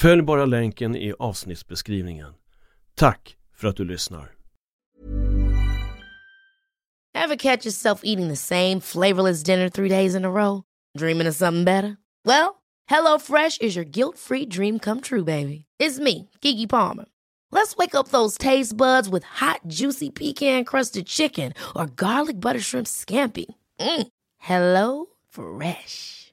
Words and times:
Följ 0.00 0.22
bara 0.22 0.44
länken 0.44 0.96
i 0.96 1.14
avsnittsbeskrivningen. 1.18 2.34
Tack 2.94 3.36
för 3.56 3.68
att 3.68 3.76
du 3.76 3.84
lyssnar. 3.84 4.32
Have 7.14 7.36
catch 7.36 7.66
yourself 7.66 8.00
eating 8.04 8.28
the 8.28 8.36
same 8.36 8.80
flavorless 8.80 9.42
dinner 9.42 9.68
three 9.68 9.88
days 9.88 10.14
in 10.14 10.24
a 10.24 10.30
row? 10.30 10.62
Dreaming 10.98 11.28
of 11.28 11.34
something 11.34 11.64
better? 11.64 11.96
Well, 12.24 12.62
hello 12.86 13.18
fresh 13.18 13.58
is 13.60 13.76
your 13.76 13.84
guilt 13.84 14.18
free 14.18 14.46
dream 14.46 14.78
come 14.78 15.00
true 15.00 15.24
baby. 15.24 15.66
It's 15.78 15.98
me, 15.98 16.28
Gigi 16.40 16.66
Palmer. 16.66 17.04
Let's 17.52 17.76
wake 17.76 17.94
up 17.94 18.08
those 18.08 18.38
taste 18.38 18.76
buds 18.76 19.08
with 19.08 19.40
hot 19.40 19.60
juicy 19.66 20.10
pecan 20.10 20.64
crusted 20.64 21.06
chicken 21.06 21.52
or 21.74 21.86
garlic 21.86 22.40
butter 22.40 22.60
shrimp 22.60 22.86
scampi. 22.86 23.46
Mm. 23.78 24.06
Hello 24.38 25.06
Fresh. 25.28 26.32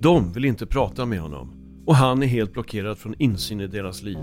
De 0.00 0.32
vill 0.32 0.44
inte 0.44 0.66
prata 0.66 1.06
med 1.06 1.20
honom 1.20 1.52
och 1.86 1.96
han 1.96 2.22
är 2.22 2.26
helt 2.26 2.52
blockerad 2.52 2.98
från 2.98 3.14
insyn 3.18 3.60
i 3.60 3.66
deras 3.66 4.02
liv. 4.02 4.18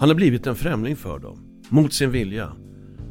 Han 0.00 0.08
har 0.08 0.14
blivit 0.14 0.46
en 0.46 0.56
främling 0.56 0.96
för 0.96 1.18
dem, 1.18 1.38
mot 1.68 1.92
sin 1.92 2.10
vilja. 2.10 2.52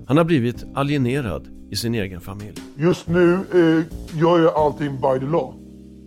Han 0.07 0.17
har 0.17 0.23
blivit 0.23 0.65
alienerad 0.75 1.47
i 1.71 1.75
sin 1.75 1.95
egen 1.95 2.21
familj. 2.21 2.55
Just 2.75 3.07
nu 3.07 3.33
eh, 3.33 4.19
gör 4.19 4.39
jag 4.39 4.53
allting 4.53 4.95
by 4.95 5.19
the 5.19 5.31
law. 5.31 5.53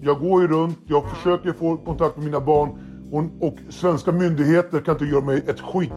Jag 0.03 0.19
går 0.20 0.42
ju 0.42 0.48
runt, 0.48 0.78
jag 0.86 1.16
försöker 1.16 1.53
få 1.53 1.77
kontakt 1.77 2.16
med 2.16 2.25
mina 2.25 2.41
barn 2.41 2.70
och, 3.11 3.48
och 3.48 3.56
svenska 3.69 4.12
myndigheter 4.12 4.81
kan 4.81 4.94
inte 4.94 5.05
göra 5.05 5.25
mig 5.25 5.42
ett 5.47 5.61
skit. 5.61 5.91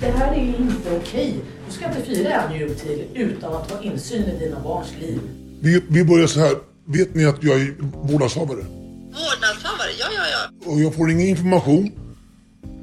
Det 0.00 0.06
här 0.06 0.34
är 0.34 0.44
ju 0.44 0.56
inte 0.56 0.96
okej. 0.96 1.34
Du 1.66 1.72
ska 1.72 1.86
inte 1.86 2.02
fira 2.02 2.42
en 2.42 2.58
jultid 2.58 3.06
utan 3.14 3.52
att 3.54 3.70
ha 3.70 3.82
insyn 3.82 4.22
i 4.22 4.38
dina 4.38 4.60
barns 4.60 4.94
liv. 5.00 5.20
Vi, 5.60 5.82
vi 5.88 6.04
börjar 6.04 6.26
så 6.26 6.40
här. 6.40 6.52
Vet 6.84 7.14
ni 7.14 7.24
att 7.24 7.44
jag 7.44 7.60
är 7.60 7.74
vårdnadshavare? 8.12 8.77
Vårdnadshavare? 9.18 9.90
Ja, 10.00 10.06
ja, 10.16 10.22
ja. 10.64 10.70
Och 10.72 10.80
jag 10.80 10.94
får 10.94 11.10
ingen 11.10 11.28
information. 11.28 11.90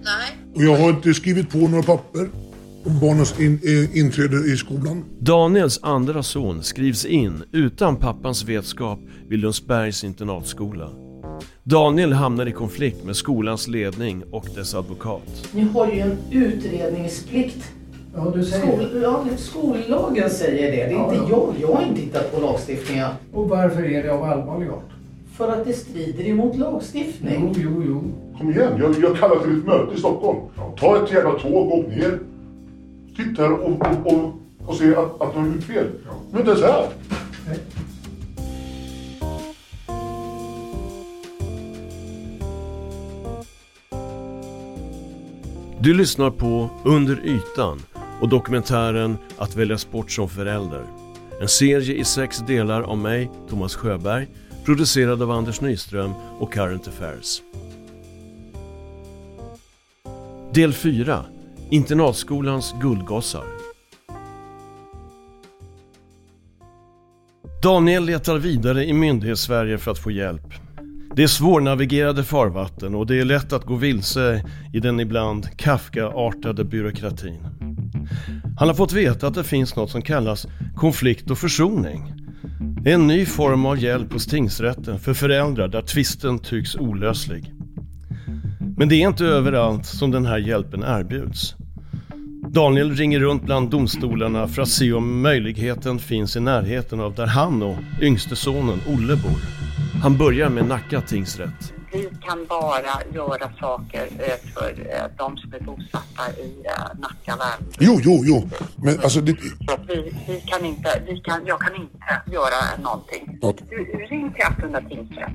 Nej. 0.04 0.38
Och 0.56 0.64
jag 0.64 0.78
har 0.78 0.90
inte 0.90 1.14
skrivit 1.14 1.50
på 1.52 1.58
några 1.58 1.84
papper 1.84 2.30
om 2.86 3.00
barnens 3.00 3.40
in, 3.40 3.60
eh, 3.64 3.98
inträde 3.98 4.36
i 4.54 4.58
skolan. 4.58 5.04
Daniels 5.20 5.80
andra 5.84 6.24
son 6.24 6.64
skrivs 6.64 7.06
in 7.06 7.44
utan 7.52 7.96
pappans 7.96 8.44
vetskap 8.44 9.00
vid 9.30 9.40
Lundsbergs 9.40 10.04
internatskola. 10.04 10.90
Daniel 11.64 12.14
hamnar 12.14 12.46
i 12.46 12.52
konflikt 12.52 13.04
med 13.04 13.16
skolans 13.16 13.68
ledning 13.68 14.24
och 14.32 14.48
dess 14.56 14.76
advokat. 14.76 15.48
Ni 15.54 15.62
har 15.62 15.88
ju 15.92 16.00
en 16.00 16.18
utredningsplikt. 16.32 17.58
Ja, 18.16 18.32
du 18.36 18.44
säger 18.46 18.66
Skol, 18.66 19.02
ja, 19.04 19.26
skollagen 19.38 20.30
säger 20.30 20.72
det. 20.72 20.78
Det 20.78 20.82
är 20.84 20.92
Ja, 20.92 21.14
inte 21.14 21.32
ja. 21.32 21.54
jag. 21.60 21.70
Jag 21.70 21.76
har 21.76 21.84
inte 21.86 22.02
hittat 22.02 22.32
på 22.36 22.42
lagstiftningen. 22.42 23.08
Och 23.34 23.50
varför 23.50 23.84
är 23.84 24.04
det 24.04 24.10
av 24.14 24.24
allvarlig 24.24 24.70
art? 24.70 24.90
För 25.38 25.52
att 25.52 25.66
det 25.66 25.74
strider 25.74 26.28
emot 26.28 26.58
lagstiftning. 26.58 27.54
Jo, 27.58 27.72
jo, 27.76 27.84
jo. 27.88 28.04
Kom 28.38 28.52
igen, 28.52 28.72
jag, 28.80 28.96
jag 29.00 29.18
kallar 29.18 29.40
till 29.40 29.60
ett 29.60 29.66
möte 29.66 29.96
i 29.96 30.00
Stockholm. 30.00 30.40
Ta 30.78 31.04
ett 31.04 31.12
jävla 31.12 31.32
tåg, 31.32 31.72
åk 31.72 31.88
ner. 31.88 32.20
Sitt 33.18 33.38
här 33.38 33.52
och, 33.52 33.72
och, 33.72 34.14
och, 34.14 34.34
och 34.66 34.76
se 34.76 34.96
att, 34.96 35.22
att 35.22 35.34
de 35.34 35.40
har 35.40 35.48
gjort 35.48 35.64
fel. 35.64 35.88
Men 36.32 36.46
det 36.46 36.52
är 36.52 36.56
så 36.56 36.66
här. 36.66 36.88
Nej. 37.48 37.60
Du 45.80 45.94
lyssnar 45.94 46.30
på 46.30 46.70
Under 46.86 47.20
ytan 47.26 47.80
och 48.22 48.30
dokumentären 48.30 49.18
Att 49.38 49.56
väljas 49.56 49.92
bort 49.92 50.12
som 50.12 50.30
förälder. 50.30 50.84
En 51.42 51.48
serie 51.48 51.96
i 51.96 52.04
sex 52.04 52.40
delar 52.48 52.82
av 52.82 52.98
mig, 52.98 53.32
Thomas 53.50 53.76
Sjöberg, 53.76 54.28
producerad 54.66 55.22
av 55.22 55.32
Anders 55.32 55.62
Nyström 55.62 56.14
och 56.40 56.54
Current 56.54 56.88
Affairs. 56.88 57.42
Del 60.54 60.74
4 60.74 61.26
Internatskolans 61.70 62.76
guldgossar 62.82 63.44
Daniel 67.64 68.06
letar 68.06 68.38
vidare 68.38 68.86
i 68.86 68.94
myndighetssverige 68.94 69.78
för 69.78 69.92
att 69.92 70.00
få 70.00 70.12
hjälp. 70.12 70.54
Det 71.16 71.24
är 71.24 71.28
svårnavigerade 71.28 72.24
farvatten 72.24 72.96
och 72.96 73.08
det 73.08 73.20
är 73.20 73.26
lätt 73.26 73.54
att 73.54 73.66
gå 73.66 73.76
vilse 73.76 74.46
i 74.74 74.80
den 74.80 75.00
ibland 75.00 75.58
Kafka-artade 75.58 76.64
byråkratin. 76.64 77.40
Han 78.60 78.68
har 78.68 78.76
fått 78.76 78.94
veta 78.94 79.28
att 79.28 79.34
det 79.34 79.44
finns 79.44 79.76
något 79.76 79.92
som 79.92 80.02
kallas 80.02 80.48
konflikt 80.76 81.32
och 81.32 81.38
försoning. 81.38 82.25
Det 82.60 82.92
är 82.92 82.96
en 82.96 83.08
ny 83.08 83.26
form 83.26 83.66
av 83.66 83.80
hjälp 83.80 84.14
hos 84.14 84.26
tingsrätten 84.26 85.00
för 85.00 85.14
föräldrar 85.14 85.68
där 85.68 85.82
tvisten 85.82 86.40
tycks 86.40 86.76
olöslig. 86.76 87.54
Men 88.78 88.90
det 88.90 88.96
är 88.96 89.08
inte 89.08 89.26
överallt 89.26 89.86
som 89.86 90.12
den 90.12 90.26
här 90.26 90.38
hjälpen 90.38 90.84
erbjuds. 90.84 91.56
Daniel 92.50 92.96
ringer 92.96 93.20
runt 93.20 93.44
bland 93.44 93.70
domstolarna 93.70 94.48
för 94.48 94.62
att 94.62 94.70
se 94.70 94.94
om 94.94 95.22
möjligheten 95.22 96.00
finns 96.00 96.36
i 96.36 96.40
närheten 96.40 97.00
av 97.00 97.16
där 97.16 97.26
han 97.26 97.64
och 97.64 97.76
yngste 98.02 98.36
sonen 98.36 98.80
Olle 98.88 99.16
bor. 99.16 99.40
Han 100.02 100.18
börjar 100.18 100.50
med 100.50 100.68
Nacka 100.68 101.02
tingsrätt. 101.02 101.74
Kan 102.26 102.46
bara 102.46 103.02
göra 103.14 103.52
saker 103.60 104.08
eh, 104.20 104.54
för 104.54 104.70
eh, 104.90 105.18
de 105.18 105.38
som 105.38 105.54
är 105.54 105.60
bosatta 105.60 106.32
i 106.38 106.66
eh, 106.66 107.00
Nacka, 107.00 107.36
Värmdö. 107.36 107.72
Jo, 107.80 108.00
jo, 108.04 108.22
jo. 108.26 108.50
Men 108.76 109.00
alltså, 109.00 109.22
det, 109.22 109.32
vi, 109.88 110.14
vi 110.28 110.42
kan 110.42 110.66
inte, 110.66 111.02
vi 111.08 111.18
kan, 111.20 111.46
jag 111.46 111.62
kan 111.62 111.76
inte 111.76 112.22
göra 112.32 112.82
någonting. 112.84 113.40
Okej. 113.42 113.68
Du, 113.70 114.06
ring 114.06 114.34
till 114.34 114.44
Attunda 114.44 114.82
tingsrätt 114.82 115.34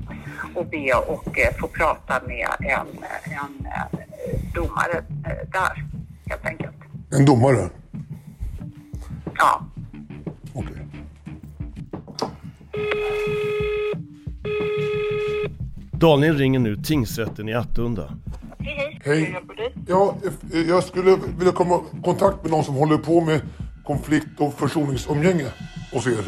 och 0.55 0.65
be 0.65 0.93
och 0.93 1.37
få 1.59 1.67
prata 1.67 2.21
med 2.27 2.47
en, 2.59 2.87
en 3.23 3.67
domare 4.53 5.03
där, 5.51 5.85
helt 6.25 6.45
enkelt. 6.45 6.75
en 7.11 7.25
domare. 7.25 7.69
Ja. 9.37 9.65
Okej. 10.53 10.81
Daniel 16.01 16.37
ringer 16.37 16.59
nu 16.59 16.75
tingsrätten 16.75 17.49
i 17.49 17.53
Attunda. 17.53 18.05
Hej, 18.59 19.01
Hej. 19.05 19.41
Ja, 19.87 20.17
eh, 20.53 20.61
jag 20.61 20.83
skulle 20.83 21.11
vilja 21.39 21.53
komma 21.53 21.75
i 21.75 22.01
kontakt 22.03 22.37
med 22.43 22.51
någon 22.51 22.63
som 22.63 22.75
håller 22.75 22.97
på 22.97 23.21
med 23.21 23.41
konflikt 23.85 24.33
och 24.37 24.53
försoningsumgänge 24.59 25.47
hos 25.93 26.07
er. 26.07 26.23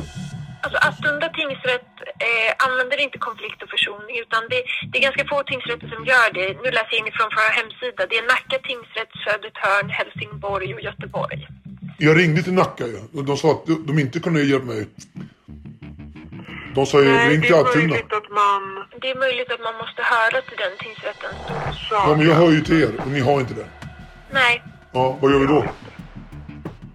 Alltså 0.63 0.77
Attunda 0.89 1.27
tingsrätt 1.39 1.91
eh, 2.27 2.51
använder 2.67 2.97
inte 3.05 3.17
konflikt 3.17 3.59
och 3.63 3.69
försoning 3.75 4.15
utan 4.23 4.41
det, 4.51 4.59
det 4.89 4.97
är 4.99 5.03
ganska 5.09 5.25
få 5.31 5.43
tingsrätter 5.51 5.87
som 5.95 6.01
gör 6.11 6.27
det. 6.37 6.47
Nu 6.63 6.69
läser 6.77 6.93
jag 6.95 7.01
inifrån 7.03 7.29
vår 7.37 7.51
hemsida. 7.59 8.01
Det 8.09 8.17
är 8.21 8.25
Nacka 8.33 8.57
tingsrätt, 8.69 9.13
Södertörn, 9.23 9.87
Helsingborg 9.97 10.69
och 10.75 10.83
Göteborg. 10.89 11.39
Jag 11.97 12.13
ringde 12.19 12.43
till 12.43 12.57
Nacka 12.61 12.85
ju. 12.93 12.99
och 13.17 13.25
de 13.29 13.37
sa 13.37 13.51
att 13.51 13.65
de, 13.65 13.73
de 13.87 13.99
inte 13.99 14.19
kunde 14.19 14.39
hjälpa 14.43 14.65
mig. 14.65 14.83
De 16.75 16.85
ju 16.85 17.11
Nej, 17.11 17.29
ring 17.29 17.41
det 17.41 17.47
till 17.47 17.55
är 17.55 17.59
Altuna. 17.59 17.87
möjligt 17.87 18.13
att 18.13 18.29
man... 18.29 18.61
Det 19.01 19.09
är 19.09 19.15
möjligt 19.15 19.51
att 19.51 19.59
man 19.59 19.75
måste 19.77 20.01
höra 20.01 20.41
till 20.41 20.57
den 20.57 20.73
tingsrättens 20.79 21.35
domsal. 21.47 22.09
Ja 22.09 22.15
men 22.17 22.27
jag 22.27 22.35
hör 22.35 22.51
ju 22.51 22.61
till 22.61 22.83
er 22.83 22.91
och 23.01 23.07
ni 23.07 23.19
har 23.19 23.39
inte 23.39 23.53
det. 23.53 23.67
Nej, 24.31 24.63
Ja, 24.93 25.17
vad 25.21 25.31
gör 25.31 25.39
vi 25.39 25.45
då? 25.45 25.65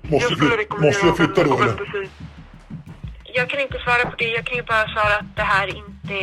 Måste, 0.02 0.34
jag, 0.34 0.80
måste 0.80 1.06
jag 1.06 1.16
flytta 1.16 1.44
då 1.44 1.58
eller? 1.58 2.08
Jag 3.34 3.48
kan 3.50 3.60
inte 3.60 3.78
svara 3.78 4.10
på 4.10 4.16
det. 4.18 4.28
Jag 4.28 4.44
kan 4.46 4.56
ju 4.56 4.62
bara 4.62 4.88
svara 4.88 5.14
att 5.16 5.36
det 5.36 5.42
här 5.42 5.66
inte 5.66 6.14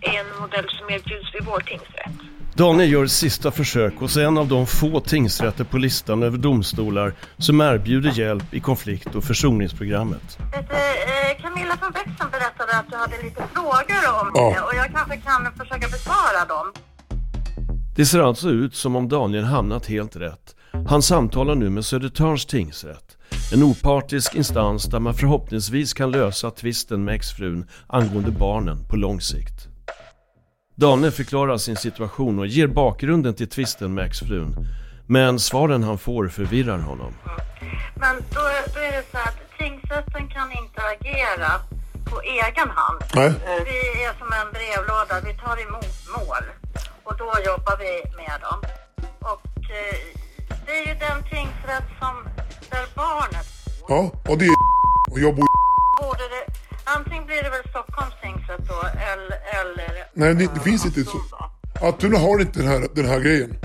är 0.00 0.18
en 0.18 0.40
modell 0.40 0.68
som 0.68 0.90
erbjuds 0.90 1.34
vid 1.34 1.44
vår 1.44 1.60
tingsrätt. 1.60 2.18
Daniel 2.56 2.90
gör 2.92 3.04
ett 3.04 3.10
sista 3.10 3.50
försök 3.50 3.94
hos 3.96 4.16
en 4.16 4.38
av 4.38 4.48
de 4.48 4.66
få 4.66 5.00
tingsrätter 5.00 5.64
på 5.64 5.78
listan 5.78 6.22
över 6.22 6.38
domstolar 6.38 7.14
som 7.38 7.60
erbjuder 7.60 8.10
hjälp 8.10 8.54
i 8.54 8.60
konflikt 8.60 9.14
och 9.14 9.24
försoningsprogrammet. 9.24 10.38
Du, 10.52 10.58
eh, 10.58 11.42
Camilla 11.42 11.76
från 11.76 11.92
växeln 11.92 12.30
berättade 12.30 12.78
att 12.78 12.90
du 12.90 12.96
hade 12.96 13.22
lite 13.22 13.42
frågor 13.54 14.20
om 14.20 14.30
Ja. 14.34 14.54
det 14.54 14.60
och 14.60 14.74
jag 14.74 14.92
kanske 14.92 15.16
kan 15.16 15.52
försöka 15.58 15.88
besvara 15.88 16.44
dem. 16.48 16.72
Det 17.96 18.06
ser 18.06 18.20
alltså 18.20 18.48
ut 18.48 18.74
som 18.76 18.96
om 18.96 19.08
Daniel 19.08 19.44
hamnat 19.44 19.86
helt 19.86 20.16
rätt. 20.16 20.54
Han 20.88 21.02
samtalar 21.02 21.54
nu 21.54 21.70
med 21.70 21.84
Södertörns 21.84 22.46
tingsrätt. 22.46 23.16
En 23.52 23.62
opartisk 23.62 24.34
instans 24.34 24.84
där 24.84 25.00
man 25.00 25.14
förhoppningsvis 25.14 25.92
kan 25.92 26.10
lösa 26.10 26.50
tvisten 26.50 27.04
med 27.04 27.14
exfrun 27.14 27.66
angående 27.86 28.30
barnen 28.30 28.78
på 28.90 28.96
lång 28.96 29.20
sikt. 29.20 29.68
Daniel 30.76 31.12
förklarar 31.12 31.56
sin 31.56 31.76
situation 31.76 32.38
och 32.38 32.46
ger 32.46 32.66
bakgrunden 32.66 33.34
till 33.34 33.48
tvisten 33.48 33.94
med 33.94 34.04
exfrun. 34.04 34.56
Men 35.06 35.38
svaren 35.38 35.82
han 35.82 35.98
får 35.98 36.28
förvirrar 36.28 36.78
honom. 36.78 37.14
Men 37.94 38.16
då, 38.16 38.40
då 38.74 38.80
är 38.80 38.92
det 38.92 39.04
så 39.12 39.18
att 39.18 39.58
tingsrätten 39.58 40.28
kan 40.28 40.52
inte 40.52 40.80
agera 40.94 41.50
på 42.04 42.20
egen 42.20 42.70
hand. 42.70 43.00
Nej. 43.14 43.32
Vi 43.64 44.04
är 44.04 44.18
som 44.18 44.32
en 44.40 44.52
brevlåda, 44.52 45.14
vi 45.24 45.34
tar 45.44 45.56
emot 45.66 45.94
mål 46.16 46.44
och 47.04 47.14
då 47.18 47.32
jobbar 47.46 47.76
vi 47.78 48.16
med 48.16 48.40
dem. 48.46 48.60
Och 49.20 49.70
eh, 49.80 49.96
det 50.66 50.72
är 50.72 50.86
ju 50.88 50.94
den 50.94 51.22
tingsrätt 51.22 51.88
som, 52.00 52.14
där 52.70 52.86
barnet 52.96 53.46
Ja, 53.88 54.10
och 54.28 54.38
det 54.38 54.44
är 54.44 54.54
och 55.10 55.20
jag 55.20 55.34
bor 55.36 55.46
borde 56.02 56.26
det, 56.34 56.44
antingen 56.84 57.26
blir 57.26 57.42
det 57.42 57.50
väl 57.50 57.68
Stockholms 57.68 58.14
tingsrätt 58.22 58.68
då 58.68 58.80
eller... 59.12 59.38
eller 59.60 60.04
Nej, 60.12 60.34
det, 60.34 60.54
det 60.54 60.60
finns 60.60 60.84
inte 60.86 61.04
så. 61.04 61.18
Altuna 61.82 62.18
har 62.18 62.40
inte 62.40 62.58
den 62.58 62.68
här, 62.68 62.88
den 62.94 63.04
här 63.06 63.20
grejen. 63.20 63.56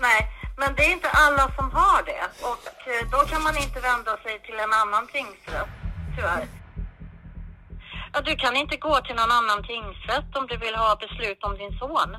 Nej, 0.00 0.20
men 0.58 0.74
det 0.74 0.82
är 0.84 0.92
inte 0.92 1.08
alla 1.10 1.44
som 1.56 1.70
har 1.70 2.02
det 2.02 2.24
och 2.50 2.64
eh, 2.92 3.02
då 3.10 3.18
kan 3.30 3.42
man 3.42 3.56
inte 3.56 3.80
vända 3.80 4.16
sig 4.24 4.34
till 4.46 4.58
en 4.66 4.72
annan 4.82 5.06
tingsrätt, 5.06 5.68
tyvärr. 6.16 6.46
Ja, 8.12 8.20
du 8.20 8.36
kan 8.36 8.56
inte 8.56 8.76
gå 8.76 9.00
till 9.00 9.14
någon 9.16 9.30
annan 9.40 9.60
tingsrätt 9.72 10.36
om 10.38 10.46
du 10.46 10.56
vill 10.56 10.74
ha 10.74 10.96
beslut 11.04 11.40
om 11.44 11.54
din 11.58 11.72
son. 11.78 12.10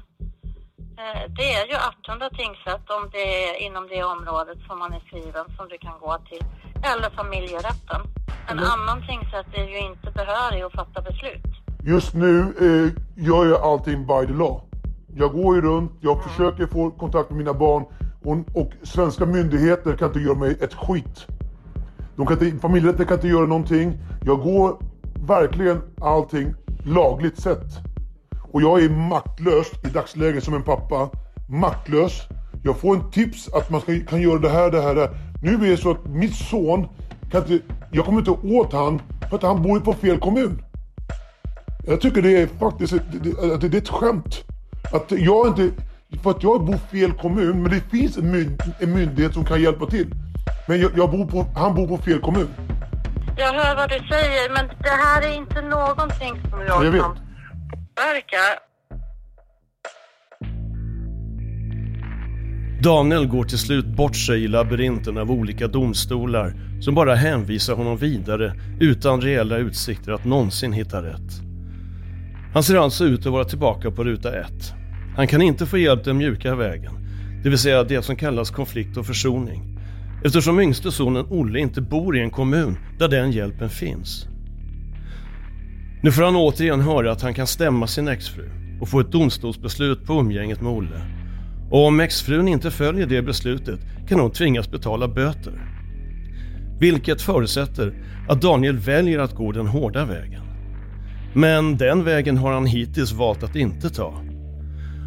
Eh, 1.02 1.24
Det 1.38 1.54
är 1.54 1.66
ju 1.72 1.76
Attunda 1.90 2.30
tingsrätt 2.30 2.90
om 2.98 3.10
det 3.12 3.26
är 3.50 3.54
inom 3.68 3.88
det 3.88 4.04
området 4.04 4.58
som 4.68 4.80
man 4.80 4.94
är 4.94 5.00
skriven 5.08 5.46
som 5.58 5.70
du 5.70 5.78
kan 5.78 6.00
gå 6.00 6.18
till. 6.30 6.46
Eller 6.92 7.10
familjerätten. 7.10 8.02
En 8.48 8.60
annan 8.60 9.08
tingsrätt 9.08 9.46
är 9.54 9.64
ju 9.64 9.80
inte 9.80 10.12
behörig 10.12 10.62
att 10.62 10.74
fatta 10.74 11.02
beslut. 11.02 11.46
Just 11.84 12.14
nu 12.14 12.40
eh, 12.40 13.24
gör 13.26 13.46
jag 13.46 13.62
allting 13.62 14.08
by 14.08 14.28
the 14.28 14.34
law. 14.34 14.62
Jag 15.16 15.32
går 15.32 15.56
ju 15.56 15.62
runt, 15.62 15.92
jag 16.02 16.24
försöker 16.24 16.68
få 16.68 16.92
kontakt 16.92 17.30
med 17.30 17.38
mina 17.38 17.54
barn 17.54 17.86
och, 18.24 18.62
och 18.62 18.72
svenska 18.84 19.26
myndigheter 19.26 19.98
kan 19.98 20.08
inte 20.08 20.20
göra 20.20 20.38
mig 20.38 20.58
ett 20.62 20.74
skit. 20.74 21.28
De 22.16 22.26
kan 22.26 22.46
inte, 22.46 22.60
familjerätten 22.60 23.06
kan 23.06 23.18
inte 23.18 23.28
göra 23.28 23.46
någonting. 23.46 23.98
Jag 24.26 24.40
går 24.40 24.78
verkligen 25.28 25.82
allting 26.02 26.54
lagligt 26.86 27.40
sett. 27.40 27.68
Och 28.52 28.62
jag 28.62 28.84
är 28.84 28.90
maktlös 28.90 29.68
i 29.84 29.88
dagsläget 29.88 30.44
som 30.44 30.54
en 30.54 30.64
pappa. 30.64 31.10
Maktlös. 31.50 32.22
Jag 32.64 32.78
får 32.78 32.96
en 32.96 33.12
tips 33.12 33.54
att 33.54 33.70
man 33.70 33.82
ska, 33.82 34.00
kan 34.10 34.22
göra 34.22 34.40
det 34.40 34.50
här, 34.50 34.72
det 34.72 34.82
här, 34.82 34.96
det 34.96 35.02
här. 35.02 35.18
Nu 35.42 35.54
är 35.54 35.72
det 35.72 35.78
så 35.78 35.92
att 35.92 36.06
mitt 36.06 36.36
son 36.36 36.88
kan 37.34 37.52
inte, 37.52 37.66
jag 37.92 38.06
kommer 38.06 38.20
inte 38.20 38.32
åt 38.32 38.74
han 38.74 39.02
för 39.30 39.36
att 39.36 39.44
han 39.44 39.62
bor 39.62 39.80
på 39.80 39.94
fel 39.94 40.20
kommun. 40.20 40.64
Jag 41.88 42.02
tycker 42.02 42.22
det 42.22 42.42
är 42.42 42.48
faktiskt 42.48 42.94
ett, 42.94 43.04
det, 43.12 43.58
det, 43.58 43.70
det 43.70 43.78
är 43.78 43.82
ett 43.82 43.90
skämt. 43.90 44.44
Att 44.94 45.12
jag 45.12 45.48
inte, 45.48 45.70
för 46.24 46.30
att 46.32 46.44
jag 46.44 46.66
bor 46.66 46.78
fel 46.78 47.12
kommun, 47.14 47.62
men 47.64 47.72
det 47.72 47.80
finns 47.80 48.18
en, 48.18 48.32
myn, 48.32 48.58
en 48.80 48.94
myndighet 48.94 49.34
som 49.34 49.46
kan 49.46 49.62
hjälpa 49.62 49.86
till. 49.86 50.08
Men 50.68 50.82
jag, 50.82 50.92
jag 50.96 51.12
bor 51.12 51.26
på, 51.26 51.46
han 51.56 51.76
bor 51.76 51.88
på 51.88 51.98
fel 51.98 52.20
kommun. 52.20 52.48
Jag 53.38 53.54
hör 53.54 53.76
vad 53.76 53.90
du 53.90 54.00
säger, 54.00 54.54
men 54.54 54.68
det 54.68 54.98
här 55.06 55.22
är 55.22 55.38
inte 55.38 55.62
någonting 55.62 56.42
som 56.50 56.60
jag, 56.60 56.86
Jag 56.86 57.02
kan 57.02 57.18
verka. 57.96 58.44
Daniel 62.84 63.28
går 63.28 63.44
till 63.44 63.58
slut 63.58 63.86
bort 63.86 64.16
sig 64.16 64.44
i 64.44 64.48
labyrinten 64.48 65.18
av 65.18 65.32
olika 65.32 65.68
domstolar 65.68 66.54
som 66.82 66.96
bara 66.96 67.16
hänvisar 67.16 67.76
honom 67.76 67.98
vidare 67.98 68.54
utan 68.80 69.22
reella 69.22 69.58
utsikter 69.58 70.12
att 70.12 70.26
någonsin 70.26 70.74
hitta 70.74 71.04
rätt. 71.04 71.42
Han 72.54 72.64
ser 72.64 72.76
alltså 72.76 73.06
ut 73.06 73.26
att 73.26 73.32
vara 73.32 73.46
tillbaka 73.46 73.92
på 73.92 74.04
ruta 74.04 74.40
ett. 74.40 74.74
Han 75.16 75.28
kan 75.28 75.42
inte 75.42 75.66
få 75.66 75.78
hjälp 75.78 76.04
den 76.04 76.18
mjuka 76.18 76.56
vägen, 76.56 76.94
det 77.44 77.50
vill 77.50 77.58
säga 77.58 77.84
det 77.84 78.02
som 78.02 78.16
kallas 78.16 78.52
konflikt 78.52 78.98
och 78.98 79.06
försoning, 79.06 79.80
eftersom 80.24 80.60
yngste 80.60 80.92
sonen 80.92 81.26
Olle 81.30 81.60
inte 81.60 81.82
bor 81.82 82.18
i 82.18 82.22
en 82.22 82.32
kommun 82.32 82.78
där 83.00 83.08
den 83.08 83.32
hjälpen 83.32 83.70
finns. 83.70 84.28
Nu 86.02 86.12
får 86.12 86.24
han 86.24 86.36
återigen 86.36 86.82
höra 86.82 87.12
att 87.12 87.22
han 87.22 87.34
kan 87.34 87.48
stämma 87.48 87.88
sin 87.88 88.08
exfru 88.08 88.50
och 88.82 88.90
få 88.90 89.00
ett 89.00 89.12
domstolsbeslut 89.12 90.06
på 90.06 90.14
umgänget 90.14 90.62
med 90.62 90.72
Olle. 90.72 91.23
Och 91.70 91.88
om 91.88 92.00
exfrun 92.00 92.48
inte 92.48 92.72
följer 92.72 93.08
det 93.08 93.22
beslutet 93.22 93.80
kan 94.10 94.20
hon 94.20 94.32
tvingas 94.32 94.72
betala 94.72 95.08
böter. 95.08 95.54
Vilket 96.80 97.22
förutsätter 97.22 97.94
att 98.30 98.42
Daniel 98.42 98.78
väljer 98.78 99.20
att 99.20 99.36
gå 99.36 99.52
den 99.52 99.68
hårda 99.68 100.06
vägen. 100.06 100.42
Men 101.34 101.78
den 101.78 102.04
vägen 102.04 102.38
har 102.38 102.54
han 102.54 102.66
hittills 102.66 103.12
valt 103.12 103.44
att 103.44 103.56
inte 103.56 103.90
ta. 103.90 104.14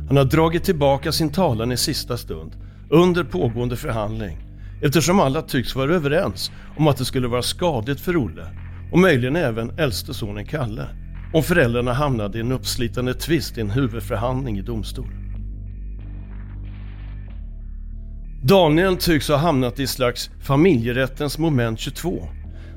Han 0.09 0.17
har 0.17 0.25
dragit 0.25 0.65
tillbaka 0.65 1.13
sin 1.13 1.31
talan 1.31 1.73
i 1.73 1.77
sista 1.77 2.17
stund 2.17 2.53
under 2.91 3.25
pågående 3.25 3.77
förhandling 3.77 4.39
eftersom 4.83 5.21
alla 5.21 5.43
tycks 5.43 5.77
vara 5.77 5.95
överens 5.95 6.51
om 6.77 6.89
att 6.89 6.97
det 6.97 7.05
skulle 7.05 7.29
vara 7.29 7.43
skadligt 7.43 8.01
för 8.01 8.17
Olle 8.17 8.47
och 8.93 8.99
möjligen 8.99 9.37
även 9.37 9.79
äldste 9.79 10.15
sonen 10.15 10.45
Kalle 10.45 10.87
om 11.33 11.43
föräldrarna 11.43 11.93
hamnade 11.93 12.39
i 12.39 12.41
en 12.41 12.53
uppslitande 12.53 13.15
tvist 13.15 13.59
i 13.59 13.61
en 13.61 13.71
huvudförhandling 13.71 14.59
i 14.59 14.63
domstol. 14.63 15.26
Daniel 18.49 18.97
tycks 18.97 19.29
ha 19.29 19.37
hamnat 19.37 19.81
i 19.81 19.83
ett 19.83 19.91
slags 19.91 20.31
familjerättens 20.41 21.39
moment 21.39 21.79
22 21.79 22.29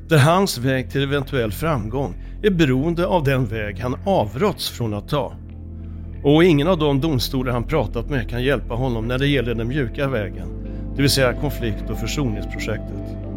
där 0.07 0.17
hans 0.17 0.57
väg 0.57 0.91
till 0.91 1.03
eventuell 1.03 1.51
framgång 1.51 2.15
är 2.43 2.49
beroende 2.49 3.05
av 3.05 3.23
den 3.23 3.45
väg 3.45 3.79
han 3.79 3.95
avråtts 4.05 4.69
från 4.69 4.93
att 4.93 5.09
ta. 5.09 5.33
Och 6.23 6.43
ingen 6.43 6.67
av 6.67 6.77
de 6.77 7.01
domstolar 7.01 7.51
han 7.51 7.63
pratat 7.63 8.09
med 8.09 8.29
kan 8.29 8.43
hjälpa 8.43 8.73
honom 8.73 9.07
när 9.07 9.17
det 9.17 9.27
gäller 9.27 9.55
den 9.55 9.67
mjuka 9.67 10.07
vägen, 10.07 10.47
det 10.95 11.01
vill 11.01 11.11
säga 11.11 11.33
konflikt 11.33 11.89
och 11.89 11.99
försoningsprojektet. 11.99 13.28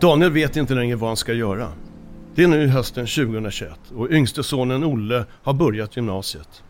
Daniel 0.00 0.30
vet 0.30 0.56
inte 0.56 0.74
längre 0.74 0.96
vad 0.96 1.10
han 1.10 1.16
ska 1.16 1.32
göra. 1.32 1.72
Det 2.34 2.42
är 2.42 2.48
nu 2.48 2.66
hösten 2.66 3.06
2021 3.06 3.72
och 3.94 4.10
yngste 4.10 4.42
sonen 4.42 4.84
Olle 4.84 5.24
har 5.42 5.52
börjat 5.52 5.96
gymnasiet. 5.96 6.62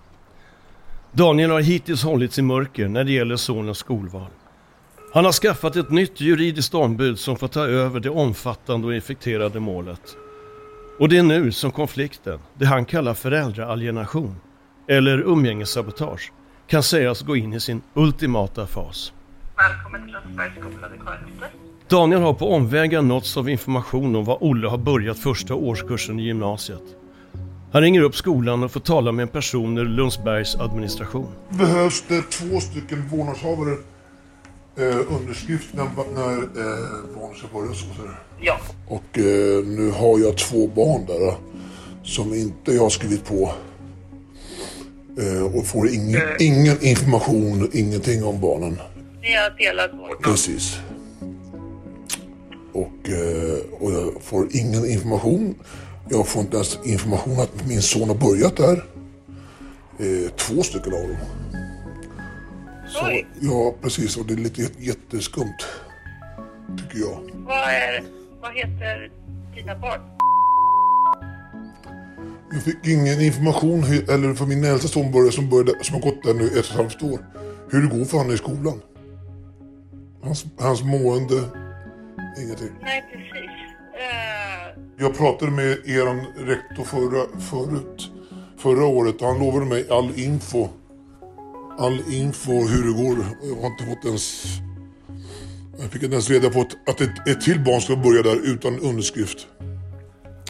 Daniel 1.13 1.51
har 1.51 1.61
hittills 1.61 2.05
hållits 2.05 2.39
i 2.39 2.43
mörker 2.43 2.89
när 2.89 3.05
det 3.05 3.13
gäller 3.13 3.37
sonens 3.37 3.79
skolval. 3.79 4.27
Han 5.15 5.25
har 5.25 5.33
skaffat 5.33 5.77
ett 5.77 5.91
nytt 5.91 6.21
juridiskt 6.21 6.75
ombud 6.75 7.19
som 7.19 7.37
får 7.37 7.49
ta 7.49 7.67
över 7.67 8.01
det 8.01 8.11
omfattande 8.11 8.87
och 8.87 8.95
infekterade 8.95 9.61
målet. 9.61 10.17
Och 10.99 11.09
det 11.09 11.19
är 11.19 11.23
nu 11.23 11.53
som 11.53 11.73
konflikten, 11.73 12.39
det 12.55 12.67
han 12.67 12.85
kallar 12.85 13.15
föräldraalienation, 13.15 14.37
eller 14.89 15.19
umgängessabotage, 15.19 16.33
kan 16.67 16.83
sägas 16.83 17.23
gå 17.23 17.37
in 17.37 17.53
i 17.53 17.61
sin 17.61 17.83
ultimata 17.95 18.67
fas. 18.67 19.13
Välkommen 19.57 20.03
till 20.05 20.13
Lundsbergs 20.13 20.55
skola 20.55 20.89
vid 20.89 21.68
Daniel 21.91 22.21
har 22.21 22.35
på 22.35 22.53
omvägar 22.55 23.03
nåtts 23.03 23.37
av 23.37 23.49
information 23.49 24.17
om 24.17 24.25
vad 24.25 24.39
Olle 24.41 24.69
har 24.69 24.79
börjat 24.79 25.19
första 25.19 25.55
årskursen 25.55 26.21
i 26.21 26.23
gymnasiet. 26.23 26.83
Han 27.73 27.83
ringer 27.83 28.03
upp 28.03 28.17
skolan 28.17 28.63
och 28.63 28.73
får 28.73 28.81
tala 28.81 29.13
med 29.13 29.23
en 29.23 29.29
person 29.29 29.79
ur 29.79 29.85
Lundsbergs 29.85 30.57
administration. 30.57 31.29
Behövs 31.49 32.05
det 32.09 32.23
två 32.23 32.61
stycken 32.61 33.09
vårdnadshavare 33.09 33.77
eh, 34.77 35.17
underskrift 35.21 35.75
när, 35.75 35.85
när 36.15 36.37
eh, 36.37 37.15
barnet 37.15 37.39
ska 37.39 37.49
börja 37.59 37.75
så 37.75 37.87
Ja. 38.41 38.59
Och 38.87 39.19
eh, 39.19 39.65
nu 39.65 39.91
har 39.91 40.19
jag 40.19 40.39
två 40.39 40.67
barn 40.67 41.07
där 41.07 41.29
eh, 41.29 41.35
som 42.05 42.35
inte 42.35 42.73
jag 42.73 42.83
har 42.83 42.91
skrivit 42.91 43.25
på. 43.25 43.53
Eh, 45.19 45.57
och 45.57 45.67
får 45.67 45.89
ingen, 45.89 46.23
ingen 46.39 46.85
information, 46.85 47.71
ingenting 47.73 48.25
om 48.25 48.41
barnen. 48.41 48.79
Ni 49.21 49.35
har 49.35 49.59
delad 49.59 49.91
vårdnad. 49.91 50.23
Precis. 50.23 50.79
Och, 53.09 53.15
eh, 53.15 53.59
och 53.81 53.93
jag 53.93 54.23
får 54.23 54.49
ingen 54.51 54.87
information. 54.91 55.55
Jag 56.11 56.29
får 56.29 56.43
inte 56.43 56.57
ens 56.57 56.79
information 56.85 57.41
att 57.41 57.67
min 57.69 57.83
son 57.83 58.09
har 58.09 58.17
börjat 58.17 58.57
där. 58.57 58.85
Eh, 59.99 60.31
två 60.37 60.63
stycken 60.63 60.93
av 60.95 61.01
dem. 61.03 61.17
Så, 62.89 63.23
ja, 63.41 63.75
precis. 63.83 64.17
Och 64.17 64.27
det 64.27 64.33
är 64.35 64.37
lite 64.37 64.63
jät- 64.63 64.79
jätteskumt. 64.81 65.57
Tycker 66.79 66.99
jag. 66.99 67.31
Vad, 67.35 67.59
är, 67.59 68.05
vad 68.41 68.53
heter 68.55 69.11
dina 69.55 69.79
barn? 69.79 70.01
Jag 72.53 72.63
fick 72.63 72.87
ingen 72.87 73.21
information, 73.21 73.85
eller 73.85 74.35
för 74.35 74.47
min 74.47 74.65
äldsta 74.65 74.89
son 74.89 75.13
började, 75.13 75.33
som, 75.33 75.51
började, 75.51 75.85
som 75.85 75.95
har 75.95 76.03
gått 76.03 76.23
där 76.23 76.35
nu 76.35 76.47
ett 76.47 76.53
och 76.53 76.59
ett 76.59 76.71
halvt 76.71 77.03
år, 77.03 77.19
hur 77.71 77.83
det 77.83 77.99
går 77.99 78.05
för 78.05 78.19
honom 78.19 78.35
i 78.35 78.39
skolan. 78.39 78.81
Hans, 80.23 80.45
hans 80.59 80.83
mående, 80.83 81.43
ingenting. 82.43 82.71
Nej, 82.83 83.05
precis. 83.13 83.51
Eh, 83.95 84.83
Jag 84.99 85.17
pratade 85.17 85.51
med 85.53 85.79
eran 85.89 86.21
rektor 86.37 86.85
förra, 86.85 87.41
förut, 87.41 88.11
förra 88.59 88.85
året 88.87 89.21
och 89.23 89.29
han 89.29 89.39
lovade 89.39 89.67
mig 89.67 89.87
all 89.91 90.19
info. 90.19 90.69
All 91.79 92.01
info 92.13 92.53
hur 92.53 92.83
det 92.87 93.03
går. 93.03 93.27
Jag 93.43 93.57
har 93.63 93.67
inte 93.67 93.85
fått 93.85 94.05
ens... 94.05 94.45
Jag 95.81 95.91
fick 95.91 96.03
inte 96.03 96.15
ens 96.15 96.31
reda 96.31 96.51
på 96.51 96.61
att, 96.61 96.89
att 96.89 97.01
ett, 97.01 97.29
ett 97.29 97.41
till 97.41 97.61
barn 97.65 97.81
ska 97.81 97.97
börja 97.97 98.23
där 98.23 98.41
utan 98.53 98.79
underskrift. 98.81 99.47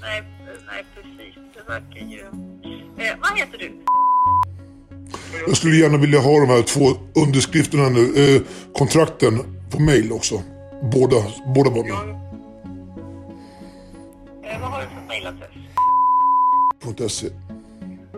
nej, 0.03 0.23
nej, 0.67 0.85
precis. 0.95 1.35
Det 1.55 1.73
verkar 1.73 2.07
ju... 2.07 2.21
Eh, 3.05 3.17
vad 3.21 3.39
heter 3.39 3.59
du? 3.59 3.73
Jag 5.47 5.57
skulle 5.57 5.77
gärna 5.77 5.99
vilja 5.99 6.21
ha 6.21 6.41
de 6.41 6.47
här 6.49 6.63
två 6.63 6.89
underskrifterna 7.27 7.89
nu, 7.89 8.35
eh, 8.37 8.43
kontrakten 8.75 9.39
på 9.71 9.83
mail 9.83 10.13
också. 10.13 10.43
Båda, 10.83 11.17
båda 11.55 11.71
barnen. 11.71 12.15
Eh, 14.45 14.61
vad 14.61 14.71
har 14.71 14.81
du 14.81 14.87
för 14.87 15.09
mejladress? 15.09 15.51
.se. 17.13 17.27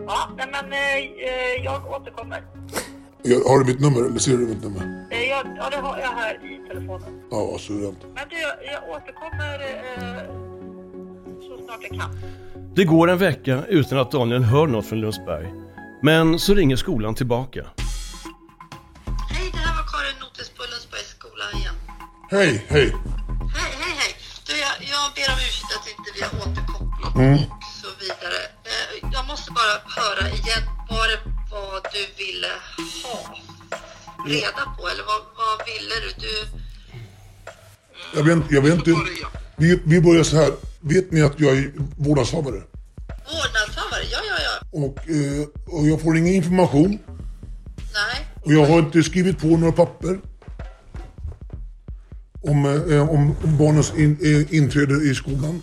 Ja, 0.07 0.29
nej, 0.37 0.47
men 0.51 0.73
eh, 0.73 0.97
eh, 0.97 1.65
jag 1.65 1.81
återkommer. 1.91 2.43
Jag, 3.23 3.39
har 3.39 3.59
du 3.59 3.65
mitt 3.65 3.81
nummer 3.81 3.99
eller 4.09 4.19
ser 4.19 4.31
du 4.31 4.37
mitt 4.47 4.63
nummer? 4.63 5.05
Eh, 5.11 5.23
jag, 5.23 5.45
ja, 5.57 5.69
det 5.71 5.77
har 5.77 5.97
jag 5.99 6.07
här 6.07 6.33
i 6.35 6.67
telefonen. 6.67 7.21
Ja, 7.31 7.57
suveränt. 7.59 7.97
Men 8.15 8.23
du, 8.29 8.35
jag, 8.39 8.51
jag 8.73 8.89
återkommer 8.89 9.59
eh, 9.59 10.23
så 11.41 11.65
snart 11.65 11.79
jag 11.89 11.99
kan. 11.99 12.19
Det 12.75 12.83
går 12.85 13.09
en 13.09 13.17
vecka 13.17 13.63
utan 13.69 13.97
att 13.99 14.11
Daniel 14.11 14.43
hör 14.43 14.67
något 14.67 14.85
från 14.85 15.01
Lundsberg. 15.01 15.47
Men 16.01 16.39
så 16.39 16.53
ringer 16.53 16.75
skolan 16.75 17.15
tillbaka. 17.15 17.65
Hej, 22.31 22.65
hej. 22.67 22.87
Hej, 23.57 23.71
hej, 23.81 23.93
hej. 24.01 24.11
Du, 24.47 24.53
jag, 24.65 24.75
jag 24.93 25.05
ber 25.15 25.27
om 25.33 25.39
ursäkt 25.47 25.71
att 25.77 25.87
inte 25.93 26.09
vi 26.15 26.21
har 26.21 26.33
återkopplat 26.41 27.15
Mm. 27.15 27.33
och 27.33 27.63
så 27.81 27.89
vidare. 27.99 28.39
Eh, 28.71 29.09
jag 29.13 29.27
måste 29.27 29.51
bara 29.51 29.73
höra 29.99 30.29
igen 30.29 30.63
vad 30.89 31.05
det 31.11 31.19
var 31.51 31.81
du 31.93 32.03
ville 32.23 32.51
ha 33.03 33.17
reda 34.27 34.63
på, 34.77 34.87
eller 34.89 35.03
vad, 35.11 35.21
vad 35.41 35.57
ville 35.69 35.95
du? 36.05 36.09
Du... 36.25 36.33
Jag 38.17 38.23
vet, 38.23 38.51
jag 38.51 38.61
vet 38.61 38.73
inte. 38.73 38.91
Vi, 39.55 39.81
vi 39.85 40.01
börjar 40.01 40.23
så 40.23 40.35
här. 40.35 40.51
Vet 40.79 41.11
ni 41.11 41.21
att 41.21 41.39
jag 41.39 41.57
är 41.57 41.71
vårdnadshavare? 41.97 42.61
Vårdnadshavare? 43.07 44.03
Ja, 44.11 44.19
ja, 44.29 44.37
ja. 44.47 44.79
Och, 44.79 45.09
eh, 45.09 45.47
och 45.79 45.87
jag 45.87 46.01
får 46.01 46.17
ingen 46.17 46.33
information. 46.35 46.99
Nej. 47.77 48.27
Och 48.43 48.53
jag 48.53 48.65
har 48.65 48.79
inte 48.79 49.03
skrivit 49.03 49.39
på 49.41 49.47
några 49.47 49.71
papper. 49.73 50.19
Om, 52.41 52.65
eh, 52.65 52.95
eh, 52.95 53.09
om 53.09 53.35
barnens 53.43 53.93
in, 53.97 54.17
eh, 54.21 54.55
inträde 54.55 54.93
i 54.93 55.15
skolan. 55.15 55.61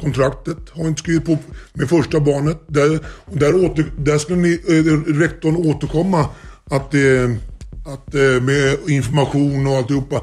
Kontraktet 0.00 0.70
har 0.72 0.88
inte 0.88 1.00
skrivit 1.00 1.24
på 1.24 1.38
med 1.72 1.88
första 1.88 2.20
barnet. 2.20 2.60
Där, 2.66 2.98
där, 3.26 3.64
åter, 3.64 3.92
där 3.98 4.18
ska 4.18 4.34
ni, 4.34 4.52
eh, 4.52 5.12
rektorn 5.20 5.56
återkomma 5.56 6.28
att, 6.64 6.94
eh, 6.94 7.30
att, 7.86 8.14
eh, 8.14 8.42
med 8.42 8.78
information 8.88 9.66
och 9.66 9.76
alltihopa. 9.76 10.22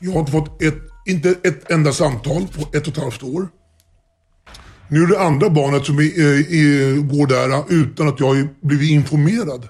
Jag 0.00 0.12
har 0.12 0.20
inte 0.20 0.32
fått 0.32 0.62
ett, 0.62 0.78
inte 1.06 1.34
ett 1.42 1.70
enda 1.70 1.92
samtal 1.92 2.46
på 2.46 2.76
ett 2.76 2.86
och 2.86 2.96
ett 2.96 3.02
halvt 3.02 3.22
år. 3.22 3.48
Nu 4.88 5.02
är 5.02 5.06
det 5.06 5.20
andra 5.20 5.50
barnet 5.50 5.86
som 5.86 5.98
är, 5.98 6.02
eh, 6.02 6.94
går 7.12 7.26
där 7.26 7.64
utan 7.68 8.08
att 8.08 8.20
jag 8.20 8.26
har 8.26 8.48
blivit 8.66 8.90
informerad. 8.90 9.68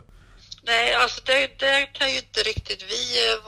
Nej, 0.66 0.94
alltså 0.94 1.20
det, 1.26 1.58
det 1.58 1.88
kan 1.92 2.10
ju 2.10 2.16
inte 2.16 2.40
riktigt 2.40 2.82
vi 2.92 3.02
eh, 3.22 3.41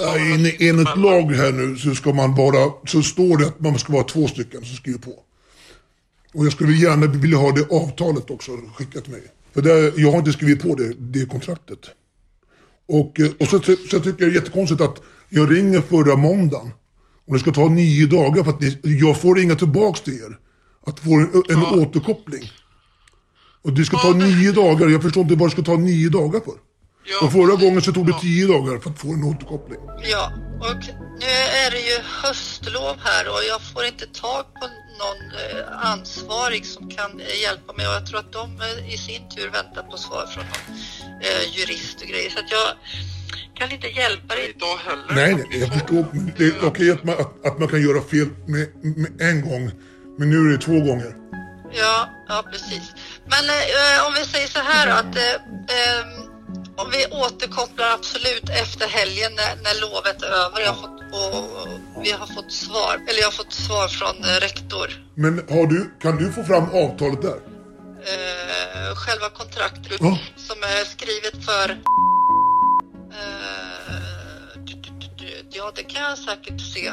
eh, 0.00 0.06
vara, 0.06 0.18
det 0.18 0.24
måste 0.24 0.42
ju 0.42 0.44
Ja, 0.44 0.44
vårdnadshavaren. 0.44 0.46
en- 0.46 0.68
Enligt 0.68 0.96
lag 0.98 1.32
här 1.44 1.52
nu 1.52 1.76
så 1.76 1.94
ska 1.94 2.12
man 2.12 2.34
bara, 2.34 2.72
så 2.86 3.02
står 3.02 3.36
det 3.38 3.46
att 3.46 3.60
man 3.60 3.78
ska 3.78 3.92
vara 3.92 4.04
två 4.04 4.28
stycken 4.28 4.64
som 4.64 4.76
skriver 4.76 4.98
på. 4.98 5.10
Och 6.34 6.44
jag 6.46 6.52
skulle 6.52 6.72
gärna 6.72 7.06
vilja 7.06 7.38
ha 7.38 7.52
det 7.52 7.70
avtalet 7.70 8.30
också 8.30 8.50
skickat 8.76 9.04
till 9.04 9.12
mig. 9.12 9.22
För 9.54 9.62
det, 9.62 9.92
jag 9.96 10.10
har 10.10 10.18
inte 10.18 10.32
skrivit 10.32 10.62
på 10.62 10.74
det, 10.74 10.92
det 10.98 11.26
kontraktet. 11.26 11.78
Och, 12.88 13.20
eh, 13.20 13.30
och 13.40 13.46
så, 13.46 13.58
så, 13.60 13.76
så 13.90 14.00
tycker 14.00 14.08
jag 14.08 14.16
det 14.18 14.24
är 14.24 14.30
jättekonstigt 14.30 14.80
att 14.80 15.00
jag 15.28 15.56
ringer 15.56 15.80
förra 15.80 16.16
måndagen. 16.16 16.70
Och 17.26 17.34
det 17.34 17.40
ska 17.40 17.52
ta 17.52 17.68
nio 17.68 18.06
dagar 18.06 18.44
för 18.44 18.50
att 18.50 18.60
ni, 18.60 18.78
jag 18.82 19.20
får 19.20 19.34
ringa 19.34 19.54
tillbaks 19.54 20.00
till 20.00 20.14
er. 20.14 20.38
Att 20.86 21.00
få 21.00 21.14
en, 21.14 21.42
en 21.48 21.64
återkoppling. 21.80 22.42
Och 23.62 23.72
det 23.72 23.84
ska 23.84 23.96
ta 23.98 24.12
nio 24.12 24.52
dagar, 24.52 24.88
jag 24.88 25.02
förstår 25.02 25.22
inte 25.22 25.34
vad 25.34 25.48
det 25.48 25.52
ska 25.52 25.62
ta 25.62 25.76
nio 25.76 26.08
dagar 26.08 26.40
för. 26.40 26.54
Och 27.22 27.32
förra 27.32 27.54
gången 27.54 27.82
så 27.82 27.92
tog 27.92 28.06
det 28.06 28.20
tio 28.20 28.46
dagar 28.46 28.78
för 28.78 28.90
att 28.90 28.98
få 28.98 29.08
en 29.12 29.24
återkoppling. 29.24 29.80
Ja, 30.10 30.32
och 30.60 30.82
nu 31.20 31.34
är 31.64 31.70
det 31.70 31.80
ju 31.80 31.98
höstlov 32.22 32.96
här 33.04 33.28
och 33.28 33.42
jag 33.48 33.60
får 33.72 33.84
inte 33.84 34.06
tag 34.06 34.44
på 34.60 34.66
någon 35.02 35.20
eh, 35.42 35.92
ansvarig 35.92 36.66
som 36.66 36.90
kan 36.90 37.20
eh, 37.20 37.42
hjälpa 37.42 37.72
mig 37.72 37.86
och 37.88 37.94
jag 37.94 38.06
tror 38.06 38.18
att 38.18 38.32
de 38.32 38.60
eh, 38.60 38.94
i 38.94 38.96
sin 38.98 39.28
tur 39.28 39.50
väntar 39.50 39.82
på 39.82 39.96
svar 39.96 40.26
från 40.26 40.44
någon 40.44 40.78
eh, 41.22 41.42
jurist 41.56 42.02
och 42.02 42.08
grejer. 42.08 42.30
Så 42.30 42.38
att 42.38 42.50
jag 42.50 42.68
kan 43.54 43.72
inte 43.72 43.86
hjälpa 43.86 44.34
dig 44.34 44.54
idag 44.56 44.76
heller. 44.76 45.14
Nej, 45.14 45.34
nej, 45.34 45.60
jag 45.60 45.72
förstår. 45.72 46.06
Det 46.38 46.44
är 46.44 46.68
okej 46.68 46.90
att 46.90 47.04
man, 47.04 47.14
att, 47.44 47.58
man 47.58 47.68
kan 47.68 47.82
göra 47.82 48.00
fel 48.02 48.28
med, 48.46 48.66
med 48.96 49.20
en 49.20 49.50
gång. 49.50 49.70
Men 50.18 50.30
nu 50.30 50.36
är 50.36 50.52
det 50.52 50.58
två 50.58 50.80
gånger. 50.80 51.16
Ja, 51.72 52.08
ja 52.28 52.44
precis. 52.52 52.92
Men 53.26 53.44
eh, 53.48 54.06
om 54.06 54.12
vi 54.18 54.24
säger 54.24 54.48
så 54.48 54.58
här 54.58 54.86
att 54.88 55.16
eh, 55.16 55.34
ehm, 55.78 56.33
om 56.76 56.90
vi 56.90 57.06
återkopplar 57.06 57.90
absolut 57.94 58.48
efter 58.48 58.86
helgen 58.88 59.32
när, 59.36 59.56
när 59.62 59.80
lovet 59.80 60.22
är 60.22 60.26
över 60.26 60.60
jag 60.60 60.72
har 60.72 60.82
fått, 60.82 61.00
och, 61.12 62.04
vi 62.04 62.10
har 62.10 62.26
fått 62.26 62.52
svar, 62.52 62.94
eller 63.08 63.20
jag 63.20 63.26
har 63.26 63.32
fått 63.32 63.52
svar 63.52 63.88
från 63.88 64.24
eh, 64.24 64.40
rektor. 64.40 64.88
Men 65.14 65.32
har 65.48 65.66
du, 65.66 65.90
kan 66.00 66.16
du 66.16 66.32
få 66.32 66.44
fram 66.44 66.64
avtalet 66.64 67.22
där? 67.22 67.38
Eh, 68.12 68.94
själva 68.96 69.28
kontraktet 69.30 70.00
Ja. 70.00 70.18
som 70.36 70.62
är 70.62 70.84
skrivet 70.84 71.44
för... 71.44 71.70
Eh, 73.12 73.94
ja, 75.50 75.72
det 75.74 75.82
kan 75.82 76.02
jag 76.02 76.18
säkert 76.18 76.60
se. 76.60 76.92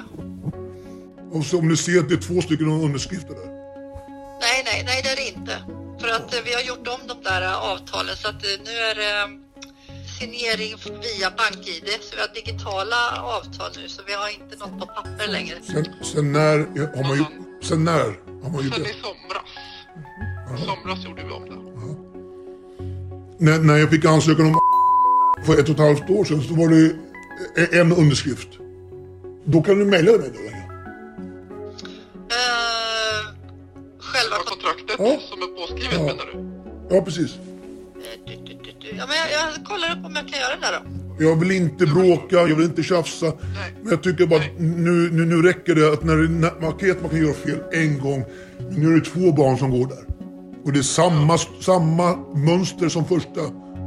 Och 1.32 1.46
så 1.46 1.60
om 1.60 1.68
du 1.68 1.78
ser 1.78 2.00
att 2.00 2.10
det 2.10 2.16
är 2.16 2.22
två 2.22 2.42
stycken 2.42 2.68
underskrifter 2.68 3.34
där. 3.34 3.52
Nej, 4.42 4.62
nej, 4.66 4.84
nej 4.86 5.02
det 5.04 5.10
är 5.10 5.16
det 5.16 5.28
inte. 5.40 5.58
För 6.02 6.08
att 6.08 6.34
eh, 6.34 6.40
vi 6.46 6.54
har 6.54 6.62
gjort 6.62 6.88
om 6.88 7.08
de 7.08 7.24
där 7.24 7.42
eh, 7.42 7.64
avtalen 7.72 8.16
så 8.16 8.28
att 8.28 8.42
nu 8.42 8.72
är 8.72 8.96
det 8.96 9.42
signering 10.22 10.72
via 11.06 11.30
BankID. 11.40 11.88
Så 12.02 12.16
vi 12.16 12.22
har 12.22 12.32
digitala 12.40 13.02
avtal 13.36 13.72
nu 13.78 13.90
så 13.90 14.02
vi 14.08 14.14
har 14.14 14.30
inte 14.30 14.56
något 14.62 14.80
på 14.80 14.86
papper 14.96 15.28
längre. 15.28 15.56
Sen, 15.74 15.86
sen 16.12 16.32
när 16.32 16.58
har 16.96 17.04
man 17.10 17.18
gjort, 17.18 17.32
sen 17.64 17.84
när 17.84 18.04
har 18.44 18.50
man 18.54 18.64
gjort 18.66 18.74
Sen 18.74 18.84
det? 18.84 18.90
i 18.90 18.94
somras. 19.06 19.50
I 20.62 20.66
somras 20.66 21.06
gjorde 21.06 21.24
vi 21.24 21.32
om 21.32 21.46
det. 21.50 21.58
När, 23.46 23.60
när 23.60 23.78
jag 23.78 23.90
fick 23.90 24.06
ansökan 24.06 24.46
om 24.46 24.60
för 25.46 25.54
ett 25.60 25.70
och 25.70 25.76
ett 25.76 25.80
halvt 25.80 26.10
år 26.10 26.26
sedan 26.26 26.42
så 26.42 26.54
var 26.54 26.68
det 26.70 26.96
en 27.80 27.94
underskrift. 27.94 28.50
Då 29.46 29.62
kan 29.62 29.80
du 29.80 29.86
mejla 29.86 30.12
mig 30.12 30.32
då. 30.34 30.40
Eh, 32.40 33.22
själva 34.00 34.36
kontraktet 34.46 34.96
Ja. 35.00 35.20
som 35.30 35.42
är 35.42 35.48
påskrivet 35.60 35.94
Ja. 35.94 36.00
menar 36.04 36.26
du? 36.34 36.96
Ja, 36.96 37.02
precis. 37.02 37.32
Ja, 39.02 39.08
men 39.08 39.16
jag, 39.18 39.28
jag 39.32 39.66
kollar 39.66 39.92
upp 39.92 40.06
om 40.06 40.16
jag 40.16 40.28
kan 40.28 40.40
göra 40.40 40.56
det 40.56 40.62
där 40.62 40.80
då. 40.80 41.24
Jag 41.24 41.36
vill 41.36 41.52
inte 41.52 41.86
bråka, 41.86 42.36
jag 42.36 42.56
vill 42.56 42.66
inte 42.66 42.84
tjafsa. 42.84 43.34
Men 43.82 43.90
jag 43.90 44.04
tycker 44.04 44.28
bara 44.28 44.40
att 44.40 44.60
nu, 44.60 45.10
nu, 45.12 45.26
nu 45.26 45.42
räcker 45.42 45.76
det 45.76 45.94
att 45.94 46.04
när 46.04 46.16
när, 46.16 46.52
man 46.62 46.92
att 46.92 47.02
man 47.02 47.10
kan 47.10 47.22
göra 47.22 47.34
fel 47.34 47.64
en 47.72 48.00
gång. 48.00 48.24
Men 48.58 48.74
nu 48.74 48.94
är 48.94 49.00
det 49.00 49.06
två 49.06 49.32
barn 49.32 49.58
som 49.58 49.72
går 49.72 49.88
där. 49.88 50.06
Och 50.66 50.74
det 50.74 50.80
är 50.80 50.84
samma, 50.84 51.38
samma 51.38 52.16
mönster 52.36 52.90
som 52.90 53.06
första 53.06 53.42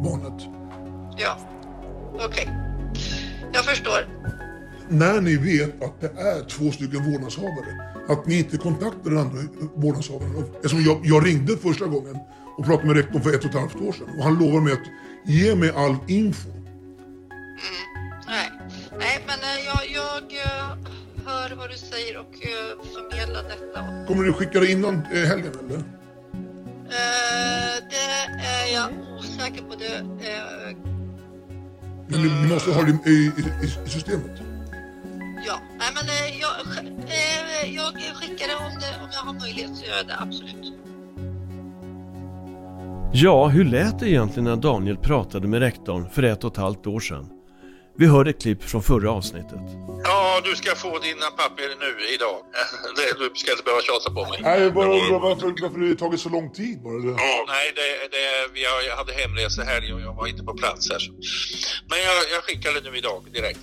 barnet. 0.04 0.42
Ja, 1.18 1.38
okej. 2.28 2.48
Jag 3.52 3.64
förstår. 3.64 4.08
När 4.88 5.20
ni 5.20 5.36
vet 5.36 5.82
att 5.82 6.00
det 6.00 6.20
är 6.20 6.48
två 6.48 6.70
stycken 6.70 7.12
vårdnadshavare. 7.12 7.72
Att 8.08 8.26
ni 8.26 8.38
inte 8.38 8.56
kontaktar 8.56 9.10
den 9.10 9.18
andra 9.18 9.38
vårdnadshavaren. 9.74 10.44
Eftersom 10.56 10.82
jag, 10.82 11.00
jag 11.04 11.26
ringde 11.26 11.56
första 11.56 11.86
gången 11.86 12.18
och 12.56 12.64
pratade 12.64 12.86
med 12.86 12.96
rektorn 12.96 13.22
för 13.22 13.30
ett 13.30 13.44
och 13.44 13.50
ett 13.50 13.60
halvt 13.60 13.76
år 13.76 13.92
sedan. 13.92 14.08
Och 14.18 14.24
han 14.24 14.38
lovade 14.38 14.60
mig 14.60 14.72
att 14.72 14.88
ge 15.24 15.54
mig 15.54 15.70
all 15.70 15.96
info. 16.08 16.48
Nej, 18.26 18.50
nej 18.98 19.24
men 19.26 19.38
eh, 19.38 19.64
jag, 19.66 19.90
jag 19.90 20.32
eh, 20.46 20.76
hör 21.26 21.56
vad 21.56 21.70
du 21.70 21.76
säger 21.76 22.18
och 22.18 22.34
eh, 22.34 22.84
förmedlar 22.94 23.42
detta. 23.42 24.06
Kommer 24.06 24.24
du 24.24 24.32
skicka 24.32 24.60
det 24.60 24.70
innan 24.72 25.02
helgen 25.04 25.52
eller? 25.64 25.76
Eh, 26.84 27.74
det 27.90 28.44
är 28.46 28.74
jag 28.74 28.90
osäker 29.18 29.62
på. 29.62 29.74
Det, 29.74 29.96
eh, 29.96 30.76
Men 32.08 32.20
ni 32.22 32.48
måste 32.54 32.70
ha 32.72 32.82
det 32.82 33.10
i, 33.10 33.12
i, 33.12 33.64
i, 33.64 33.90
systemet. 33.90 34.40
ja, 35.46 35.60
nej 35.78 35.88
men 35.94 36.04
jag, 36.40 36.52
jag 37.74 37.94
skickar 38.16 38.48
det 38.48 38.54
om, 38.56 38.72
det 38.80 39.02
om 39.02 39.08
jag 39.12 39.20
har 39.20 39.40
möjlighet 39.40 39.76
så 39.76 39.84
gör 39.84 39.96
jag 39.96 40.06
det 40.06 40.16
absolut. 40.20 40.72
Ja, 43.16 43.48
hur 43.48 43.64
lät 43.64 43.98
det 44.00 44.08
egentligen 44.10 44.44
när 44.44 44.56
Daniel 44.56 44.96
pratade 44.96 45.48
med 45.48 45.60
rektorn 45.60 46.06
för 46.14 46.22
ett 46.22 46.44
och 46.44 46.52
ett 46.52 46.56
halvt 46.58 46.86
år 46.86 47.00
sedan? 47.00 47.26
Vi 47.98 48.06
hörde 48.06 48.30
ett 48.30 48.42
klipp 48.42 48.62
från 48.62 48.82
förra 48.82 49.10
avsnittet. 49.10 49.60
Ja, 50.04 50.40
du 50.44 50.56
ska 50.56 50.74
få 50.74 50.98
dina 50.98 51.26
papper 51.36 51.62
nu 51.84 51.90
idag. 52.14 52.36
Det- 52.96 53.18
Du 53.18 53.30
ska 53.34 53.50
inte 53.52 53.64
behöva 53.64 53.82
tjata 53.82 54.10
på 54.14 54.22
mig. 54.30 54.38
Nej, 54.42 54.62
jag 54.62 54.74
bara 54.74 54.86
undrar 54.86 55.20
varför, 55.20 55.46
varför 55.62 55.78
det 55.80 55.88
har 55.88 55.94
tagit 55.94 56.20
så 56.20 56.28
lång 56.28 56.50
tid 56.52 56.82
bara. 56.82 56.98
Det. 56.98 57.08
Ja, 57.08 57.44
nej, 57.54 57.66
det, 57.78 57.88
det, 58.16 58.26
vi 58.54 58.64
har, 58.64 58.82
jag 58.88 58.96
hade 58.96 59.12
hemresa 59.12 59.62
här 59.62 59.94
och 59.94 60.00
jag 60.00 60.14
var 60.14 60.26
inte 60.26 60.42
på 60.44 60.54
plats 60.54 60.90
här. 60.90 61.02
Men 61.90 61.98
jag, 61.98 62.14
jag 62.34 62.42
skickar 62.44 62.70
det 62.82 62.90
nu 62.90 62.98
idag 62.98 63.22
direkt. 63.32 63.60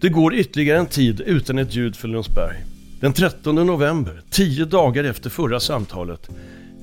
Det 0.00 0.08
går 0.08 0.34
ytterligare 0.34 0.78
en 0.78 0.86
tid 0.86 1.20
utan 1.20 1.58
ett 1.58 1.74
ljud 1.74 1.96
för 1.96 2.08
Lundsberg. 2.08 2.56
Den 3.00 3.12
13 3.12 3.54
november, 3.54 4.22
tio 4.30 4.64
dagar 4.64 5.04
efter 5.04 5.30
förra 5.30 5.60
samtalet, 5.60 6.28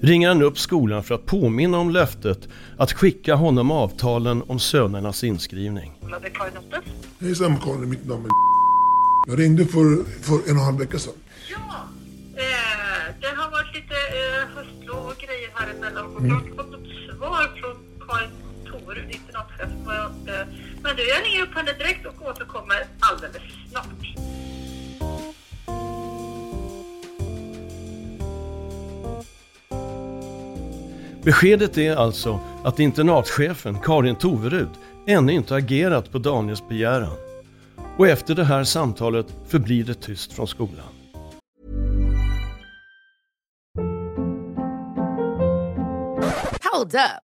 ringer 0.01 0.27
han 0.27 0.41
upp 0.41 0.60
skolan 0.60 1.03
för 1.03 1.15
att 1.15 1.25
påminna 1.25 1.77
om 1.77 1.89
löftet 1.89 2.48
att 2.77 2.91
skicka 2.94 3.36
honom 3.36 3.72
avtalen 3.72 4.44
om 4.48 4.60
sönernas 4.60 5.24
inskrivning. 5.24 5.91
Hejsan 7.20 7.58
Karin, 7.58 7.89
mitt 7.89 8.08
namn 8.08 8.25
är 8.25 8.29
Jag 9.27 9.39
ringde 9.39 9.65
för, 9.65 10.03
för 10.22 10.34
en 10.36 10.41
och 10.41 10.50
en 10.50 10.58
halv 10.58 10.79
vecka 10.79 11.00
sedan. 11.00 11.13
Ja, 11.51 11.58
eh, 12.36 13.15
det 13.22 13.27
har 13.27 13.51
varit 13.51 13.75
lite 13.75 13.96
eh, 14.20 14.44
höstlov 14.56 15.06
och 15.08 15.18
grejer 15.18 15.50
här 15.53 15.68
emellan 15.75 16.06
och 16.15 16.25
jag 16.25 16.34
har 16.34 16.41
inte 16.41 16.56
fått 16.58 16.72
något 16.72 16.88
svar 17.18 17.44
från 17.60 17.75
Karin 18.08 18.29
Torud, 18.68 19.12
internatchef. 19.18 19.72
Eh, 20.27 20.48
men 20.84 20.96
du, 20.96 21.08
jag 21.13 21.25
ringer 21.25 21.41
upp 21.44 21.56
henne 21.56 21.74
direkt 21.74 22.06
och 22.06 22.27
återkommer 22.29 22.79
Beskedet 31.23 31.77
är 31.77 31.95
alltså 31.95 32.39
att 32.63 32.79
internatchefen 32.79 33.79
Karin 33.79 34.15
Toverud 34.15 34.69
ännu 35.07 35.31
inte 35.33 35.55
agerat 35.55 36.11
på 36.11 36.17
Daniels 36.17 36.67
begäran. 36.69 37.17
Och 37.97 38.07
efter 38.07 38.35
det 38.35 38.43
här 38.43 38.63
samtalet 38.63 39.25
förblir 39.47 39.83
det 39.83 39.93
tyst 39.93 40.33
från 40.33 40.47
skolan. 40.47 40.85
Hold 46.71 46.95
up. 46.95 47.28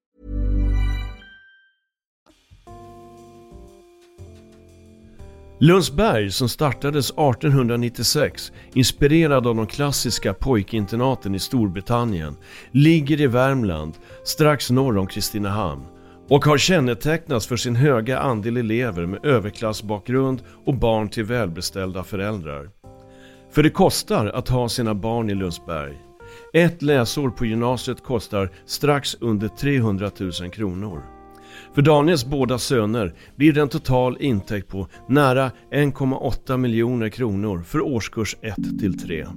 Lundsberg 5.63 6.31
som 6.31 6.49
startades 6.49 7.09
1896, 7.09 8.51
inspirerad 8.73 9.47
av 9.47 9.55
de 9.55 9.67
klassiska 9.67 10.33
pojkinternaten 10.33 11.35
i 11.35 11.39
Storbritannien, 11.39 12.35
ligger 12.71 13.21
i 13.21 13.27
Värmland, 13.27 13.93
strax 14.23 14.69
norr 14.69 14.97
om 14.97 15.07
Kristinehamn 15.07 15.85
och 16.29 16.45
har 16.45 16.57
kännetecknats 16.57 17.47
för 17.47 17.55
sin 17.55 17.75
höga 17.75 18.19
andel 18.19 18.57
elever 18.57 19.05
med 19.05 19.25
överklassbakgrund 19.25 20.41
och 20.65 20.73
barn 20.73 21.09
till 21.09 21.23
välbeställda 21.23 22.03
föräldrar. 22.03 22.69
För 23.51 23.63
det 23.63 23.69
kostar 23.69 24.25
att 24.27 24.49
ha 24.49 24.69
sina 24.69 24.95
barn 24.95 25.29
i 25.29 25.35
Lundsberg. 25.35 25.97
Ett 26.53 26.81
läsår 26.81 27.29
på 27.29 27.45
gymnasiet 27.45 28.03
kostar 28.03 28.51
strax 28.65 29.17
under 29.19 29.47
300 29.47 30.11
000 30.19 30.31
kronor. 30.51 31.20
För 31.75 31.81
Daniels 31.81 32.25
båda 32.25 32.57
söner 32.57 33.13
blir 33.35 33.53
det 33.53 33.61
en 33.61 33.69
total 33.69 34.17
intäkt 34.19 34.67
på 34.67 34.87
nära 35.09 35.51
1,8 35.71 36.57
miljoner 36.57 37.09
kronor 37.09 37.63
för 37.67 37.81
årskurs 37.81 38.35
1 38.41 38.55
till 38.79 38.99
3. 38.99 39.27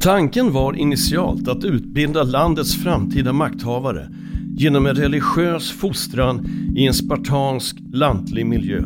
Tanken 0.00 0.52
var 0.52 0.74
initialt 0.74 1.48
att 1.48 1.64
utbilda 1.64 2.22
landets 2.22 2.82
framtida 2.82 3.32
makthavare 3.32 4.08
genom 4.56 4.86
en 4.86 4.94
religiös 4.94 5.70
fostran 5.70 6.46
i 6.76 6.86
en 6.86 6.94
spartansk 6.94 7.76
lantlig 7.92 8.46
miljö. 8.46 8.82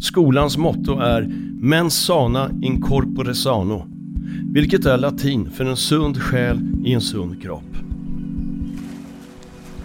Skolans 0.00 0.56
motto 0.56 0.98
är 0.98 1.22
Mens 1.60 2.04
sana 2.04 2.50
in 2.62 2.80
corpore 2.80 3.34
sano, 3.34 3.86
vilket 4.52 4.86
är 4.86 4.98
latin 4.98 5.50
för 5.50 5.64
en 5.64 5.76
sund 5.76 6.22
själ 6.22 6.58
i 6.84 6.92
en 6.92 7.00
sund 7.00 7.42
kropp. 7.42 7.85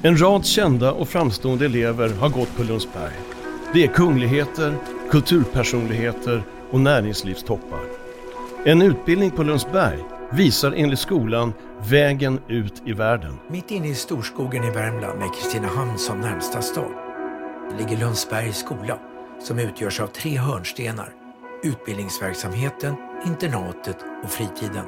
En 0.04 0.18
rad 0.18 0.46
kända 0.46 0.92
och 0.92 1.10
framstående 1.10 1.66
elever 1.66 2.10
har 2.10 2.30
gått 2.30 2.58
på 2.58 2.64
Lundsberg. 2.64 3.14
Det 3.74 3.84
är 3.84 3.88
kungligheter, 3.88 4.76
kulturpersonligheter 5.10 6.44
och 6.72 6.80
näringslivstoppar. 6.80 7.80
En 8.66 8.82
utbildning 8.82 9.32
på 9.32 9.44
Lundsberg 9.44 10.00
visar 10.32 10.72
enligt 10.72 11.00
skolan 11.00 11.54
vägen 11.90 12.40
ut 12.48 12.82
i 12.86 12.94
världen. 12.94 13.40
Mitt 13.50 13.72
inne 13.72 13.88
i 13.88 13.96
storskogen 13.96 14.64
i 14.64 14.70
Värmland 14.70 15.20
med 15.20 15.36
Kristinehamn 15.36 15.98
som 15.98 16.20
närmsta 16.20 16.62
stad 16.62 16.92
ligger 17.80 17.98
Lundsbergs 17.98 18.58
skola 18.60 19.00
som 19.44 19.60
utgörs 19.60 20.00
av 20.00 20.08
tre 20.08 20.38
hörnstenar. 20.38 21.14
Utbildningsverksamheten, 21.64 22.96
internatet 23.26 23.98
och 24.24 24.30
fritiden. 24.30 24.86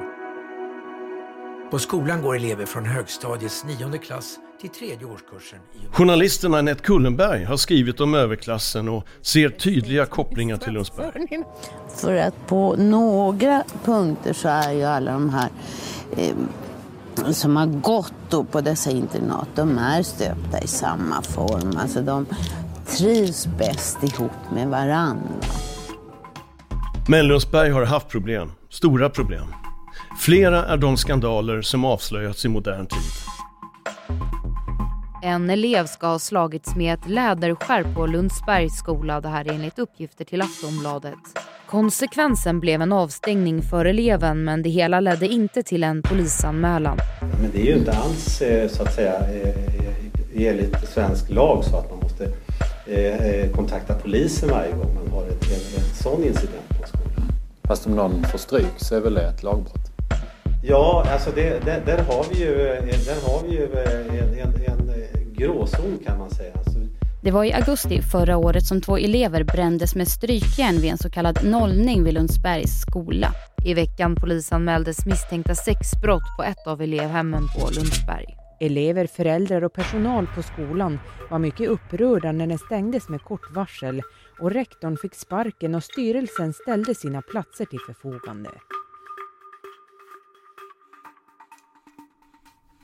På 1.70 1.78
skolan 1.78 2.22
går 2.22 2.36
elever 2.36 2.66
från 2.66 2.84
högstadiets 2.84 3.64
nionde 3.64 3.98
klass 3.98 4.38
till 4.64 4.88
tredje 4.88 5.06
årskursen 5.06 5.58
Journalisten 5.90 6.54
Anette 6.54 6.82
Kullenberg 6.82 7.44
har 7.44 7.56
skrivit 7.56 8.00
om 8.00 8.14
överklassen 8.14 8.88
och 8.88 9.04
ser 9.22 9.48
tydliga 9.48 10.06
kopplingar 10.06 10.56
till 10.56 10.72
Lundsberg. 10.72 11.42
För 11.96 12.14
att 12.16 12.46
på 12.46 12.76
några 12.76 13.64
punkter 13.84 14.32
så 14.32 14.48
är 14.48 14.72
ju 14.72 14.82
alla 14.82 15.12
de 15.12 15.30
här 15.30 15.48
eh, 16.16 17.32
som 17.32 17.56
har 17.56 17.66
gått 17.66 18.14
då 18.30 18.44
på 18.44 18.60
dessa 18.60 18.90
internat, 18.90 19.48
de 19.54 19.78
är 19.78 20.02
stöpta 20.02 20.60
i 20.60 20.66
samma 20.66 21.22
form. 21.22 21.76
Alltså 21.76 22.02
de 22.02 22.26
trivs 22.86 23.46
bäst 23.46 24.02
ihop 24.02 24.50
med 24.52 24.68
varandra. 24.68 25.34
Men 27.08 27.26
Lundsberg 27.26 27.70
har 27.70 27.84
haft 27.84 28.08
problem, 28.08 28.52
stora 28.70 29.10
problem. 29.10 29.46
Flera 30.20 30.66
är 30.66 30.76
de 30.76 30.96
skandaler 30.96 31.62
som 31.62 31.84
avslöjats 31.84 32.44
i 32.44 32.48
modern 32.48 32.86
tid. 32.86 33.24
En 35.26 35.50
elev 35.50 35.86
ska 35.86 36.06
ha 36.06 36.18
slagits 36.18 36.76
med 36.76 36.94
ett 36.94 37.08
läderskärp 37.08 37.94
på 37.94 38.06
Lundsbergs 38.06 38.78
skola. 38.78 39.20
Det 39.20 39.28
här 39.28 39.48
är 39.48 39.52
enligt 39.52 39.78
uppgifter 39.78 40.24
till 40.24 40.42
Aftonbladet. 40.42 41.18
Konsekvensen 41.66 42.60
blev 42.60 42.82
en 42.82 42.92
avstängning 42.92 43.62
för 43.62 43.84
eleven 43.84 44.44
men 44.44 44.62
det 44.62 44.70
hela 44.70 45.00
ledde 45.00 45.28
inte 45.28 45.62
till 45.62 45.84
en 45.84 46.02
polisanmälan. 46.02 46.98
Men 47.40 47.50
det 47.52 47.60
är 47.60 47.64
ju 47.64 47.74
inte 47.74 47.92
alls 47.92 48.42
eh, 48.42 48.68
så 48.68 48.82
att 48.82 48.94
säga 48.94 49.14
eh, 49.14 50.46
enligt 50.48 50.88
svensk 50.88 51.30
lag 51.30 51.64
så 51.64 51.76
att 51.76 51.90
man 51.90 51.98
måste 51.98 52.24
eh, 52.86 53.50
kontakta 53.50 53.94
polisen 53.94 54.48
varje 54.48 54.72
gång 54.72 54.94
man 54.94 55.12
har 55.12 55.22
en, 55.22 55.28
en, 55.28 55.82
en 55.82 55.94
sån 56.02 56.24
incident 56.24 56.68
på 56.68 56.88
skolan. 56.88 57.28
Fast 57.62 57.86
om 57.86 57.96
någon 57.96 58.24
får 58.24 58.38
stryk 58.38 58.74
så 58.76 58.96
är 58.96 59.00
väl 59.00 59.14
det 59.14 59.26
ett 59.26 59.42
lagbrott? 59.42 59.94
Ja, 60.66 61.06
alltså 61.12 61.30
det, 61.34 61.64
det, 61.64 61.82
där 61.86 61.98
har 61.98 62.24
vi 62.30 62.40
ju, 62.40 62.54
där 63.06 63.30
har 63.30 63.42
vi 63.48 63.56
ju 63.56 63.64
en, 63.64 64.38
en, 64.38 64.72
en 64.72 64.73
gråzon 65.36 65.98
kan 66.06 66.18
man 66.18 66.30
säga. 66.30 66.52
Alltså, 66.54 66.78
Det 67.22 67.30
var 67.30 67.44
i 67.44 67.52
augusti 67.52 68.02
förra 68.02 68.36
året 68.36 68.66
som 68.66 68.80
två 68.80 68.98
elever 68.98 69.44
brändes 69.44 69.94
med 69.94 70.08
strykjärn 70.08 70.80
vid 70.80 70.90
en 70.90 70.98
så 70.98 71.10
kallad 71.10 71.38
nollning 71.44 72.04
vid 72.04 72.14
Lundsbergs 72.14 72.80
skola. 72.80 73.32
I 73.64 73.74
veckan 73.74 74.16
polisanmäldes 74.16 75.06
misstänkta 75.06 75.54
sexbrott 75.54 76.36
på 76.36 76.42
ett 76.42 76.66
av 76.66 76.82
elevhemmen 76.82 77.48
på 77.56 77.70
Lundsberg. 77.70 78.26
Elever, 78.60 79.06
föräldrar 79.06 79.64
och 79.64 79.72
personal 79.72 80.26
på 80.34 80.42
skolan 80.42 80.98
var 81.30 81.38
mycket 81.38 81.68
upprörda 81.68 82.32
när 82.32 82.46
den 82.46 82.58
stängdes 82.58 83.08
med 83.08 83.22
kort 83.22 83.54
varsel 83.54 84.02
och 84.40 84.50
rektorn 84.50 84.96
fick 84.96 85.14
sparken 85.14 85.74
och 85.74 85.84
styrelsen 85.84 86.52
ställde 86.52 86.94
sina 86.94 87.22
platser 87.22 87.64
till 87.64 87.78
förfogande. 87.86 88.50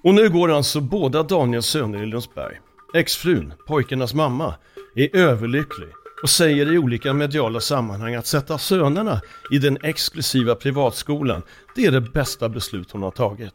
Och 0.02 0.14
nu 0.14 0.28
går 0.28 0.50
alltså 0.50 0.80
båda 0.80 1.22
Daniels 1.22 1.66
söner 1.66 2.02
i 2.02 2.06
Lundsberg. 2.06 2.60
Exfrun, 2.94 3.52
pojkarnas 3.66 4.14
mamma, 4.14 4.54
är 4.94 5.16
överlycklig 5.16 5.88
och 6.22 6.30
säger 6.30 6.72
i 6.72 6.78
olika 6.78 7.12
mediala 7.12 7.60
sammanhang 7.60 8.14
att 8.14 8.26
sätta 8.26 8.58
sönerna 8.58 9.20
i 9.50 9.58
den 9.58 9.78
exklusiva 9.82 10.54
privatskolan, 10.54 11.42
det 11.76 11.86
är 11.86 11.90
det 11.90 12.00
bästa 12.00 12.48
beslut 12.48 12.90
hon 12.90 13.02
har 13.02 13.10
tagit. 13.10 13.54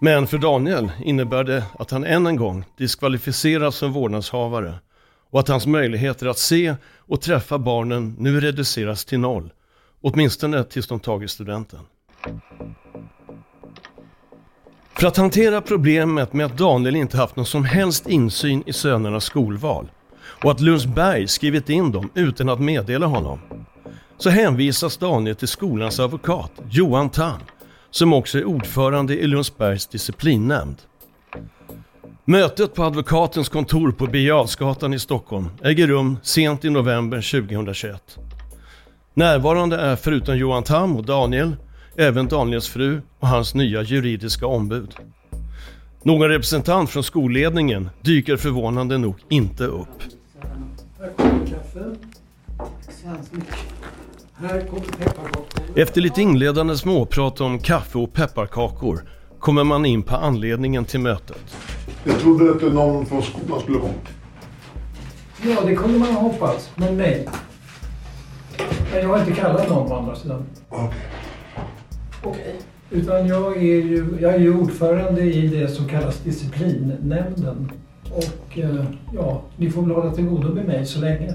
Men 0.00 0.26
för 0.26 0.38
Daniel 0.38 0.92
innebär 1.04 1.44
det 1.44 1.64
att 1.78 1.90
han 1.90 2.04
än 2.04 2.26
en 2.26 2.36
gång 2.36 2.64
diskvalificeras 2.78 3.76
som 3.76 3.92
vårdnadshavare 3.92 4.74
och 5.30 5.40
att 5.40 5.48
hans 5.48 5.66
möjligheter 5.66 6.26
att 6.26 6.38
se 6.38 6.74
och 6.98 7.20
träffa 7.20 7.58
barnen 7.58 8.16
nu 8.18 8.40
reduceras 8.40 9.04
till 9.04 9.20
noll, 9.20 9.52
åtminstone 10.00 10.64
tills 10.64 10.86
de 10.86 11.00
tagit 11.00 11.30
studenten. 11.30 11.80
För 14.94 15.06
att 15.06 15.16
hantera 15.16 15.60
problemet 15.60 16.32
med 16.32 16.46
att 16.46 16.58
Daniel 16.58 16.96
inte 16.96 17.16
haft 17.16 17.36
någon 17.36 17.46
som 17.46 17.64
helst 17.64 18.08
insyn 18.08 18.62
i 18.66 18.72
sönernas 18.72 19.24
skolval 19.24 19.90
och 20.42 20.50
att 20.50 20.60
Lundsberg 20.60 21.28
skrivit 21.28 21.70
in 21.70 21.92
dem 21.92 22.10
utan 22.14 22.48
att 22.48 22.60
meddela 22.60 23.06
honom 23.06 23.38
så 24.18 24.30
hänvisas 24.30 24.96
Daniel 24.96 25.36
till 25.36 25.48
skolans 25.48 26.00
advokat 26.00 26.52
Johan 26.70 27.10
Tam 27.10 27.40
som 27.90 28.12
också 28.12 28.38
är 28.38 28.44
ordförande 28.44 29.14
i 29.14 29.26
Lundsbergs 29.26 29.86
disciplinnämnd. 29.86 30.76
Mötet 32.24 32.74
på 32.74 32.84
advokatens 32.84 33.48
kontor 33.48 33.92
på 33.92 34.06
Birger 34.06 34.94
i 34.94 34.98
Stockholm 34.98 35.48
äger 35.62 35.86
rum 35.86 36.18
sent 36.22 36.64
i 36.64 36.70
november 36.70 37.40
2021. 37.40 38.18
Närvarande 39.14 39.76
är 39.76 39.96
förutom 39.96 40.36
Johan 40.36 40.62
Tam 40.62 40.96
och 40.96 41.04
Daniel 41.04 41.56
även 41.96 42.28
Daniels 42.28 42.68
fru 42.68 43.00
och 43.18 43.28
hans 43.28 43.54
nya 43.54 43.82
juridiska 43.82 44.46
ombud. 44.46 44.94
Någon 46.02 46.28
representant 46.28 46.90
från 46.90 47.04
skolledningen 47.04 47.90
dyker 48.00 48.36
förvånande 48.36 48.98
nog 48.98 49.14
inte 49.28 49.64
upp. 49.64 49.88
Här 51.00 51.10
kommer 51.16 51.46
kaffe. 51.46 51.96
Tack 52.58 52.94
så 53.02 53.08
hemskt 53.08 53.32
mycket. 53.32 53.54
Här 54.34 54.60
kommer 54.60 54.82
pepparkakor. 54.82 55.44
Efter 55.76 56.00
lite 56.00 56.22
inledande 56.22 56.76
småprat 56.76 57.40
om 57.40 57.58
kaffe 57.58 57.98
och 57.98 58.12
pepparkakor 58.12 59.04
kommer 59.38 59.64
man 59.64 59.86
in 59.86 60.02
på 60.02 60.16
anledningen 60.16 60.84
till 60.84 61.00
mötet. 61.00 61.56
Jag 62.04 62.20
trodde 62.20 62.50
att 62.50 62.74
någon 62.74 63.06
från 63.06 63.22
skolan 63.22 63.60
skulle 63.60 63.78
komma. 63.78 63.92
Ja, 65.42 65.60
det 65.66 65.74
kunde 65.74 65.98
man 65.98 66.08
ha 66.08 66.20
hoppats. 66.20 66.70
Men 66.74 66.96
nej. 66.96 67.28
Men 68.92 69.00
jag 69.00 69.08
har 69.08 69.18
inte 69.18 69.32
kallat 69.32 69.68
någon 69.68 69.88
på 69.88 69.96
andra 69.96 70.16
sidan. 70.16 70.44
Okej. 70.68 70.90
Okej. 72.24 72.54
Utan 72.90 73.26
jag 73.26 73.56
är 73.56 73.62
ju, 73.62 74.06
jag 74.20 74.34
är 74.34 74.38
ju 74.38 74.54
ordförande 74.54 75.22
i 75.22 75.46
det 75.46 75.68
som 75.68 75.88
kallas 75.88 76.20
disciplinnämnden. 76.20 77.72
Och 78.10 78.58
eh, 78.58 78.84
ja, 79.14 79.42
ni 79.56 79.70
får 79.70 79.82
väl 79.82 79.90
hålla 79.90 80.14
till 80.14 80.24
godo 80.24 80.54
med 80.54 80.64
mig 80.64 80.86
så 80.86 81.00
länge. 81.00 81.26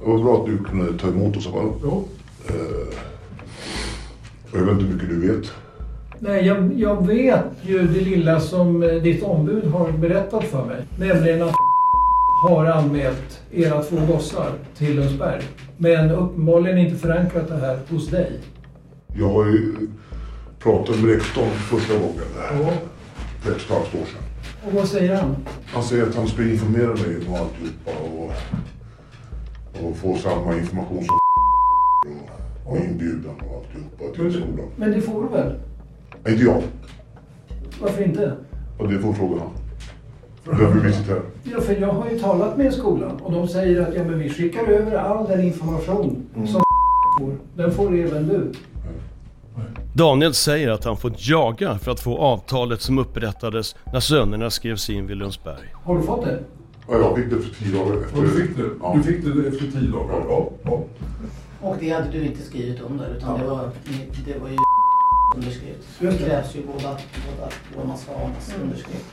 Det 0.00 0.10
var 0.10 0.18
bra 0.18 0.40
att 0.40 0.46
du 0.46 0.58
kunde 0.58 0.98
ta 0.98 1.08
emot 1.08 1.36
oss. 1.36 1.52
Bara. 1.52 1.64
Jo. 1.82 2.04
Eh, 2.48 2.98
jag 4.52 4.60
vet 4.60 4.72
inte 4.72 4.84
hur 4.84 4.92
mycket 4.92 5.08
du 5.08 5.36
vet. 5.36 5.52
Nej, 6.18 6.46
jag, 6.46 6.72
jag 6.76 7.06
vet 7.06 7.44
ju 7.62 7.86
det 7.86 8.00
lilla 8.00 8.40
som 8.40 8.82
eh, 8.82 8.88
ditt 8.88 9.22
ombud 9.22 9.64
har 9.64 9.92
berättat 9.92 10.44
för 10.44 10.64
mig. 10.64 10.82
Nämligen 10.98 11.42
att 11.42 11.54
har 12.48 12.66
anmält 12.66 13.40
era 13.52 13.82
två 13.82 13.96
gossar 14.12 14.52
till 14.76 14.96
Lundsberg. 14.96 15.42
Men 15.76 16.10
uppenbarligen 16.10 16.78
inte 16.78 16.96
förankrat 16.96 17.48
det 17.48 17.56
här 17.56 17.78
hos 17.90 18.08
dig. 18.08 18.40
Jag 19.18 19.28
har 19.28 19.44
ju 19.46 19.74
pratat 20.58 20.96
med 21.00 21.10
rektorn 21.10 21.50
första 21.50 21.94
gången. 21.94 22.24
Ja. 22.36 22.72
För 23.40 23.50
ett 23.50 23.56
och 23.56 23.62
ett 23.62 23.68
halvt 23.70 23.94
år 23.94 24.06
sedan. 24.06 24.22
Och 24.66 24.72
vad 24.72 24.88
säger 24.88 25.16
han? 25.16 25.36
Han 25.66 25.82
säger 25.82 26.02
att 26.02 26.14
han 26.14 26.26
ska 26.26 26.42
informera 26.42 26.88
mig 26.88 27.16
om 27.28 27.34
alltihopa 27.34 27.90
och, 28.04 28.32
och 29.88 29.96
få 29.96 30.16
samma 30.16 30.56
information 30.56 31.04
som 31.04 31.14
och, 32.66 32.72
och 32.72 32.76
inbjudan 32.78 33.34
och 33.48 33.56
alltihopa 33.56 34.14
till 34.14 34.32
skolan. 34.32 34.68
Men 34.76 34.90
det 34.90 35.00
får 35.00 35.22
du 35.22 35.28
väl? 35.28 35.54
Inte 36.28 36.44
jag. 36.44 36.62
Varför 37.80 38.02
inte? 38.02 38.32
Och 38.78 38.88
det 38.88 38.98
får 38.98 39.12
fråga 39.12 39.40
han. 39.40 39.50
Därför 40.58 40.80
vi 40.80 40.92
sitter 40.92 41.12
här. 41.12 41.22
Ja, 41.44 41.60
för 41.60 41.74
jag 41.74 41.92
har 41.92 42.10
ju 42.10 42.18
talat 42.18 42.56
med 42.58 42.72
skolan 42.74 43.16
och 43.22 43.32
de 43.32 43.48
säger 43.48 43.80
att 43.82 43.94
ja, 43.94 44.04
men 44.04 44.18
vi 44.18 44.28
skickar 44.30 44.66
över 44.66 44.96
all 44.96 45.28
den 45.28 45.40
information 45.44 46.26
Mm. 46.36 46.46
som 46.48 46.62
får. 47.20 47.32
Den 47.56 47.72
får 47.72 47.94
även 47.98 48.28
du. 48.28 48.52
Daniel 49.92 50.34
säger 50.34 50.68
att 50.70 50.84
han 50.84 50.96
fått 50.96 51.28
jaga 51.28 51.78
för 51.78 51.90
att 51.90 52.00
få 52.00 52.18
avtalet 52.18 52.80
som 52.82 52.98
upprättades 52.98 53.76
när 53.92 54.00
sönerna 54.00 54.50
skrevs 54.50 54.90
in 54.90 55.06
vid 55.06 55.16
Lundsberg. 55.16 55.74
Har 55.84 55.96
du 55.98 56.02
fått 56.02 56.24
det? 56.24 56.42
Ja, 56.88 56.94
jag 56.98 57.16
fick 57.16 57.30
det 57.30 57.36
för 57.40 57.64
tio 57.64 57.78
dagar 57.78 58.02
efter. 58.04 58.22
Du 58.22 58.28
fick 58.30 58.56
det, 58.56 58.62
Ja. 58.82 58.92
du 58.96 59.02
fick 59.02 59.24
det 59.24 59.48
efter 59.48 59.80
tio 59.80 59.90
dagar? 59.90 60.24
Ja. 60.28 60.50
ja. 60.62 60.84
Och 61.60 61.76
det 61.80 61.90
hade 61.90 62.10
du 62.10 62.26
inte 62.26 62.42
skrivit 62.42 62.80
under 62.80 63.16
utan 63.16 63.40
det, 63.40 63.46
var, 63.46 63.70
det 64.26 64.38
var 64.38 64.48
ju 64.48 64.56
underskrivet. 65.36 65.80
Det 65.98 66.18
krävs 66.18 66.54
ju 66.56 66.62
båda, 66.66 66.98
båda 67.38 67.50
vårdnadshavarnas 67.76 68.54
underskrift. 68.62 69.04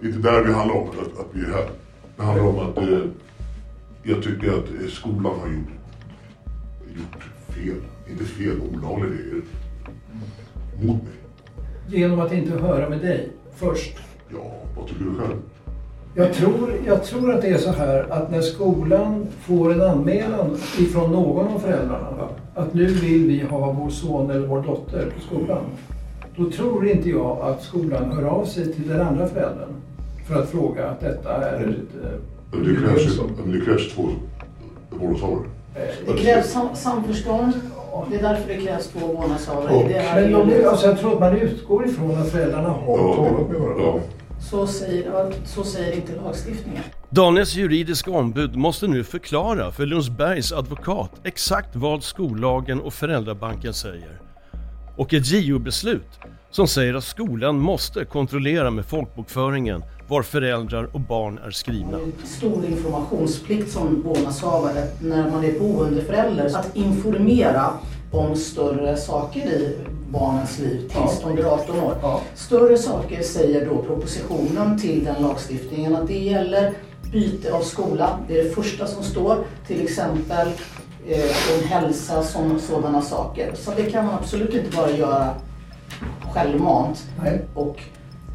Det 0.00 0.06
är 0.06 0.10
inte 0.10 0.30
där 0.30 0.42
vi 0.44 0.52
handlar 0.52 0.76
om 0.76 0.88
att, 0.88 0.96
att 1.20 1.26
vi 1.32 1.40
är 1.40 1.50
här. 1.50 1.68
Det 2.16 2.22
handlar 2.22 2.46
om 2.48 2.58
att 2.58 2.78
eh, 2.78 2.98
jag 4.02 4.22
tycker 4.22 4.48
att 4.58 4.90
skolan 4.92 5.40
har 5.40 5.48
gjort, 5.48 5.70
gjort 6.96 7.22
fel. 7.54 7.80
Inte 8.10 8.24
fel, 8.24 8.60
olagliga 8.60 9.10
grejer. 9.10 9.42
Mot 10.82 11.02
mig. 11.02 11.12
Genom 11.88 12.20
att 12.20 12.32
inte 12.32 12.52
höra 12.58 12.88
med 12.88 12.98
dig 13.00 13.28
först. 13.56 13.96
Ja, 14.32 14.52
vad 14.76 14.86
tycker 14.86 15.04
du 15.04 15.14
själv? 15.14 15.36
Jag 16.16 16.32
tror, 16.32 16.70
jag 16.86 17.04
tror 17.04 17.34
att 17.34 17.42
det 17.42 17.48
är 17.48 17.58
så 17.58 17.70
här 17.70 18.06
att 18.12 18.30
när 18.30 18.40
skolan 18.40 19.26
får 19.40 19.72
en 19.72 19.80
anmälan 19.82 20.56
ifrån 20.78 21.12
någon 21.12 21.48
av 21.48 21.58
föräldrarna 21.58 22.28
att 22.54 22.74
nu 22.74 22.86
vill 22.86 23.26
vi 23.26 23.40
ha 23.40 23.72
vår 23.72 23.90
son 23.90 24.30
eller 24.30 24.46
vår 24.46 24.62
dotter 24.62 25.10
på 25.16 25.20
skolan. 25.20 25.64
Då 26.36 26.50
tror 26.50 26.88
inte 26.88 27.10
jag 27.10 27.38
att 27.40 27.62
skolan 27.62 28.12
hör 28.12 28.22
av 28.24 28.44
sig 28.44 28.72
till 28.72 28.88
den 28.88 29.00
andra 29.00 29.26
föräldern 29.26 29.68
för 30.28 30.42
att 30.42 30.48
fråga 30.50 30.88
att 30.88 31.00
detta 31.00 31.32
är 31.50 31.60
ett... 31.60 32.04
eh, 32.04 32.10
Men 32.52 32.64
det 32.64 32.80
krävs, 32.80 33.18
det 33.46 33.60
krävs 33.60 33.94
två 33.94 34.08
vårdnadshavare. 34.90 35.44
Det 36.06 36.12
krävs 36.12 36.50
sam 36.52 36.68
samförstånd. 36.74 37.52
Det 38.10 38.16
är 38.18 38.22
därför 38.22 38.48
det 38.48 38.60
krävs 38.60 38.88
två 38.88 39.06
vårdnadshavare. 39.06 39.92
Är 39.94 40.28
Men 40.28 40.68
alltså 40.68 40.86
jag 40.86 40.98
tror 40.98 41.12
att 41.12 41.20
man 41.20 41.36
utgår 41.36 41.86
ifrån 41.88 42.20
att 42.22 42.30
föräldrarna 42.30 42.68
har 42.68 42.98
Ja, 42.98 43.14
talat 43.14 43.50
med 43.50 43.60
varandra. 43.60 43.84
Ja. 43.84 44.00
så, 44.50 44.66
säger, 44.66 45.32
så 45.44 45.64
säger 45.64 45.92
inte 45.96 46.12
lagstiftningen. 46.24 46.82
Daniels 47.10 47.54
juridiska 47.54 48.10
ombud 48.10 48.56
måste 48.56 48.86
nu 48.86 49.04
förklara 49.04 49.72
för 49.72 49.86
Lundsbergs 49.86 50.52
advokat 50.52 51.10
exakt 51.24 51.76
vad 51.76 52.02
skollagen 52.02 52.80
och 52.80 52.94
föräldrabanken 52.94 53.74
säger. 53.74 54.20
Och 54.96 55.14
ett 55.14 55.26
JO-beslut 55.26 56.18
som 56.50 56.68
säger 56.68 56.94
att 56.94 57.04
skolan 57.04 57.58
måste 57.58 58.04
kontrollera 58.04 58.70
med 58.70 58.86
folkbokföringen 58.86 59.84
var 60.08 60.22
föräldrar 60.22 60.88
och 60.92 61.00
barn 61.00 61.38
är 61.46 61.50
skrivna. 61.50 61.98
Stor 62.24 62.64
informationsplikt 62.64 63.72
som 63.72 64.02
vårdnadshavare 64.02 64.86
när 65.00 65.30
man 65.30 65.44
är 65.44 65.58
boendeförälder. 65.58 66.56
Att 66.56 66.76
informera 66.76 67.70
om 68.10 68.36
större 68.36 68.96
saker 68.96 69.40
i 69.40 69.76
barnens 70.10 70.58
liv 70.58 70.78
tills 70.78 71.20
de 71.20 71.34
blir 71.34 71.44
18 71.44 71.80
år. 71.80 72.20
Större 72.34 72.78
saker 72.78 73.22
säger 73.22 73.66
då 73.66 73.82
propositionen 73.82 74.78
till 74.78 75.04
den 75.04 75.22
lagstiftningen 75.22 75.96
att 75.96 76.06
det 76.06 76.18
gäller 76.18 76.72
byte 77.12 77.52
av 77.52 77.60
skola. 77.60 78.18
Det 78.28 78.40
är 78.40 78.44
det 78.44 78.50
första 78.50 78.86
som 78.86 79.02
står. 79.02 79.44
Till 79.66 79.82
exempel 79.82 80.48
eh, 81.08 81.58
om 81.58 81.68
hälsa, 81.68 82.22
som 82.22 82.60
sådana 82.60 83.02
saker. 83.02 83.54
Så 83.54 83.70
det 83.76 83.90
kan 83.90 84.06
man 84.06 84.14
absolut 84.14 84.54
inte 84.54 84.76
bara 84.76 84.90
göra 84.90 85.34
självmant. 86.34 87.04
Och 87.54 87.80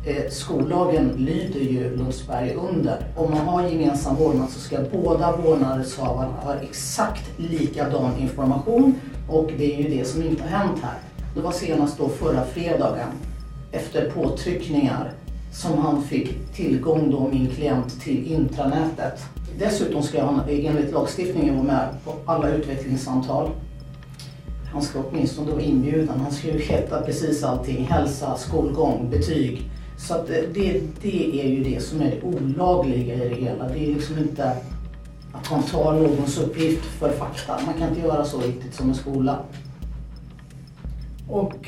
eh, 0.05 0.29
skollagen 0.29 1.07
lyder 1.17 1.59
ju 1.59 1.97
Lundsberg 1.97 2.53
under. 2.53 3.07
Om 3.15 3.31
man 3.31 3.47
har 3.47 3.67
gemensam 3.67 4.15
vårdnad 4.15 4.49
så 4.49 4.59
ska 4.59 4.77
båda 4.91 5.38
vårdnadshavarna 5.38 6.33
ha 6.41 6.55
exakt 6.55 7.39
likadan 7.39 8.17
information 8.17 8.95
och 9.29 9.51
det 9.57 9.75
är 9.75 9.83
ju 9.83 9.97
det 9.97 10.05
som 10.05 10.23
inte 10.23 10.43
har 10.43 10.49
hänt 10.49 10.79
här. 10.83 10.97
Det 11.35 11.41
var 11.41 11.51
senast 11.51 11.97
då 11.97 12.09
förra 12.09 12.45
fredagen 12.45 13.09
efter 13.71 14.12
påtryckningar 14.12 15.12
som 15.53 15.77
han 15.77 16.03
fick 16.03 16.53
tillgång 16.55 17.12
då, 17.12 17.27
min 17.27 17.47
klient, 17.47 18.01
till 18.01 18.31
intranätet. 18.31 19.23
Dessutom 19.59 20.03
ska 20.03 20.25
han 20.25 20.41
enligt 20.49 20.91
lagstiftningen 20.91 21.55
vara 21.55 21.67
med 21.67 21.89
på 22.05 22.31
alla 22.31 22.49
utvecklingssamtal. 22.49 23.49
Han 24.73 24.81
ska 24.81 24.99
åtminstone 25.09 25.51
vara 25.51 25.62
inbjuden. 25.62 26.19
Han 26.19 26.31
ska 26.31 26.47
ju 26.47 26.57
veta 26.57 27.01
precis 27.01 27.43
allting. 27.43 27.85
Hälsa, 27.85 28.38
skolgång, 28.38 29.09
betyg. 29.09 29.71
Så 29.99 30.13
att 30.13 30.29
eh, 30.29 30.35
det, 30.53 30.81
det, 31.01 31.41
är 31.41 31.47
ju 31.47 31.63
det 31.63 31.79
som 31.79 32.01
är 32.01 32.12
det 32.12 32.21
olagliga 32.21 33.15
i 33.15 33.29
det 33.29 33.35
hela. 33.35 33.67
Det 33.67 33.79
är 33.79 33.93
liksom 33.93 34.17
inte 34.17 34.51
att 35.31 35.51
man 35.51 35.63
tar 35.63 35.93
någons 35.93 36.38
uppgift 36.38 36.85
för 36.85 37.09
fakta. 37.09 37.59
Man 37.65 37.73
kan 37.73 37.89
inte 37.89 38.01
göra 38.01 38.25
så 38.25 38.41
riktigt 38.41 38.73
som 38.73 38.89
en 38.89 38.95
skola. 38.95 39.39
Och 41.27 41.67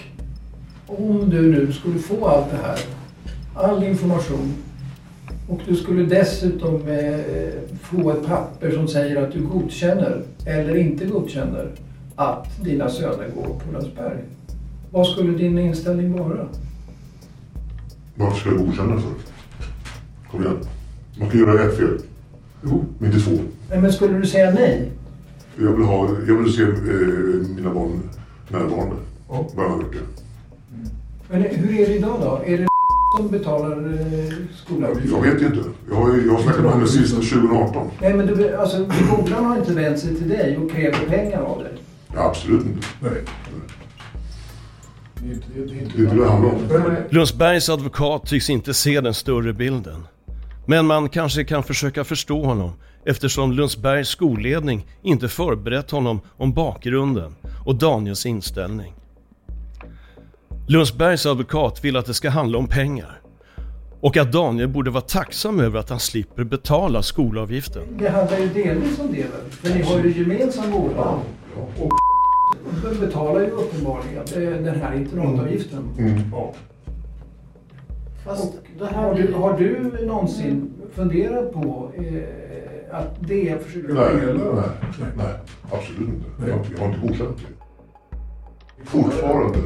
om 0.87 1.29
du 1.29 1.41
nu 1.41 1.73
skulle 1.73 1.99
få 1.99 2.27
allt 2.27 2.51
det 2.51 2.57
här, 2.57 2.79
all 3.55 3.83
information 3.83 4.53
och 5.49 5.59
du 5.67 5.75
skulle 5.75 6.03
dessutom 6.03 6.87
eh, 6.87 7.19
få 7.81 8.11
ett 8.11 8.25
papper 8.25 8.71
som 8.71 8.87
säger 8.87 9.23
att 9.23 9.31
du 9.31 9.41
godkänner 9.41 10.23
eller 10.45 10.75
inte 10.75 11.05
godkänner 11.05 11.71
att 12.15 12.63
dina 12.63 12.89
söner 12.89 13.29
går 13.35 13.43
på 13.43 13.71
Lundsberg. 13.73 14.17
Vad 14.91 15.07
skulle 15.07 15.37
din 15.37 15.59
inställning 15.59 16.13
vara? 16.13 16.47
Varför 18.21 18.39
ska 18.39 18.49
jag 18.49 18.57
godkänna 18.57 18.95
det 18.95 19.01
för? 19.01 19.11
Kom 20.31 20.41
igen. 20.41 20.57
Man 21.19 21.29
kan 21.29 21.39
göra 21.39 21.63
ett 21.63 21.77
fel. 21.77 21.97
Jo. 22.63 22.85
Men 22.99 23.11
inte 23.13 23.25
två. 23.25 23.37
Nej, 23.69 23.81
men 23.81 23.93
skulle 23.93 24.17
du 24.17 24.25
säga 24.25 24.51
nej? 24.51 24.91
Jag 25.59 25.71
vill, 25.71 25.85
ha, 25.85 26.09
jag 26.27 26.35
vill 26.35 26.53
se 26.53 26.61
eh, 26.61 26.69
mina 27.55 27.73
barn 27.73 28.01
närvarande 28.49 28.95
varannan 29.55 29.79
vecka. 29.79 29.99
Men 31.29 31.41
hur 31.41 31.79
är 31.79 31.87
det 31.87 31.95
idag 31.95 32.17
då? 32.21 32.41
Är 32.45 32.57
det 32.57 32.67
som 33.17 33.27
betalar 33.27 33.71
eh, 33.71 34.33
skolavgiften? 34.55 35.11
Jag 35.11 35.33
vet 35.33 35.41
inte. 35.41 35.69
Jag 35.89 35.95
har, 35.95 36.17
jag 36.25 36.33
har 36.33 36.41
snackat 36.41 36.63
med 36.63 36.71
henne 36.71 36.87
sist 36.87 37.15
2018. 37.15 37.87
Nej, 38.01 38.13
men 38.13 38.27
du, 38.27 38.55
alltså, 38.55 38.85
skolan 39.05 39.45
har 39.45 39.57
inte 39.57 39.73
vänt 39.73 39.99
sig 39.99 40.15
till 40.15 40.29
dig 40.29 40.57
och 40.57 40.71
kräver 40.71 40.99
pengar 41.09 41.41
av 41.41 41.59
dig. 41.59 41.73
Ja, 42.15 42.23
absolut 42.29 42.65
inte. 42.65 42.87
Nej. 42.99 43.21
Det 45.23 45.29
är 45.29 45.33
inte 45.81 45.97
det 45.97 46.15
det, 46.15 46.29
handlar 46.29 46.51
om. 46.51 46.95
Lundsbergs 47.09 47.69
advokat 47.69 48.25
tycks 48.25 48.49
inte 48.49 48.73
se 48.73 49.01
den 49.01 49.13
större 49.13 49.53
bilden. 49.53 50.07
Men 50.65 50.85
man 50.85 51.09
kanske 51.09 51.43
kan 51.43 51.63
försöka 51.63 52.03
förstå 52.03 52.43
honom 52.43 52.71
eftersom 53.05 53.51
Lundsbergs 53.51 54.09
skolledning 54.09 54.85
inte 55.03 55.27
förberett 55.27 55.91
honom 55.91 56.21
om 56.37 56.53
bakgrunden 56.53 57.35
och 57.65 57.75
Daniels 57.75 58.25
inställning. 58.25 58.93
Lundsbergs 60.67 61.25
advokat 61.25 61.83
vill 61.83 61.97
att 61.97 62.05
det 62.05 62.13
ska 62.13 62.29
handla 62.29 62.57
om 62.57 62.67
pengar 62.67 63.21
och 64.01 64.17
att 64.17 64.31
Daniel 64.31 64.67
borde 64.67 64.91
vara 64.91 65.01
tacksam 65.01 65.59
över 65.59 65.79
att 65.79 65.89
han 65.89 65.99
slipper 65.99 66.43
betala 66.43 67.03
skolavgiften. 67.03 67.83
Det 67.99 68.09
handlar 68.09 68.37
ju 68.37 68.47
delvis 68.47 68.99
om 68.99 69.07
det 69.11 69.21
väl? 69.21 69.51
För 69.51 69.69
ni 69.69 69.81
har 69.81 69.99
ju 69.99 70.17
gemensam 70.17 70.71
vårdnad. 70.71 71.19
Och 72.65 72.95
betalar 72.99 73.41
ju 73.41 73.47
uppenbarligen 73.47 74.23
eh, 74.35 74.63
den 74.63 74.81
här 74.81 74.93
internatavgiften. 74.95 75.89
Mm. 75.97 76.21
Fast 78.25 78.53
Och 78.79 78.87
har, 78.87 79.13
du, 79.13 79.33
har 79.33 79.57
du 79.57 80.05
någonsin 80.05 80.73
funderat 80.91 81.53
på 81.53 81.91
eh, 81.95 82.51
att 82.91 83.15
det 83.19 83.63
försöker 83.65 83.93
Nej, 83.93 84.15
nej, 84.15 84.35
nej, 84.99 85.09
nej, 85.17 85.33
absolut 85.71 86.09
inte. 86.09 86.49
Jag, 86.49 86.59
jag 86.71 86.79
har 86.79 86.93
inte 86.93 87.07
godkänt 87.07 87.37
det. 87.37 88.85
Fortfarande 88.85 89.59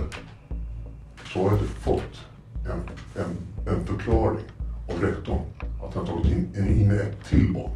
så 1.34 1.40
har 1.40 1.46
jag 1.46 1.60
inte 1.60 1.66
fått 1.66 2.26
en, 2.66 2.80
en, 3.24 3.74
en 3.76 3.86
förklaring 3.86 4.46
av 4.90 5.02
rektorn 5.02 5.40
att 5.84 5.96
han 5.96 6.06
tagit 6.06 6.26
in, 6.26 6.48
in, 6.58 6.82
in 6.82 6.92
ett 6.92 7.26
till 7.30 7.54
barn 7.54 7.72